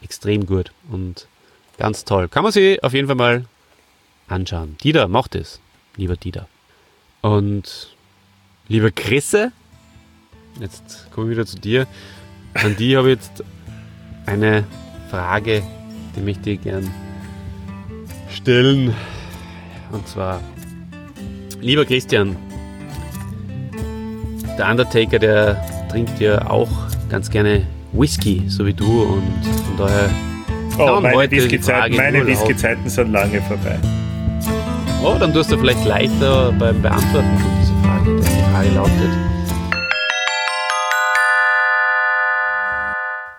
[0.00, 1.26] extrem gut und
[1.76, 2.28] ganz toll.
[2.28, 3.44] Kann man sich auf jeden Fall mal
[4.28, 4.76] anschauen.
[4.82, 5.60] Dieter, macht es,
[5.96, 6.46] lieber Dieter.
[7.20, 7.97] Und
[8.68, 9.52] lieber Chrisse,
[10.60, 11.86] Jetzt komme ich wieder zu dir.
[12.54, 13.44] An die habe ich jetzt
[14.26, 14.64] eine
[15.10, 15.62] Frage,
[16.16, 16.90] die möchte ich gern
[18.34, 18.94] stellen.
[19.92, 20.40] Und zwar,
[21.60, 22.36] lieber Christian,
[24.58, 26.68] der Undertaker, der trinkt ja auch
[27.08, 29.02] ganz gerne Whisky, so wie du.
[29.02, 30.10] Und von daher.
[30.78, 31.96] Oh, meine Whisky-Zeiten
[32.26, 32.54] Whisky
[32.88, 33.78] sind lange vorbei.
[35.02, 37.67] Oh, dann tust du vielleicht leichter beim Beantworten von
[38.58, 39.12] Frage lautet: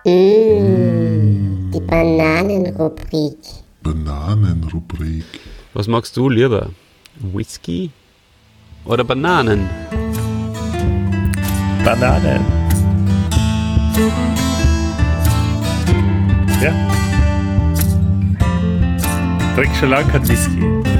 [0.06, 3.36] Mmh, die Bananenrubrik.
[3.82, 5.24] Bananenrubrik.
[5.74, 6.70] Was magst du lieber?
[7.16, 7.90] Whisky
[8.86, 9.68] oder Bananen?
[11.84, 12.40] Bananen.
[16.62, 16.72] Ja.
[19.54, 20.99] Trink schon lange kein Whisky.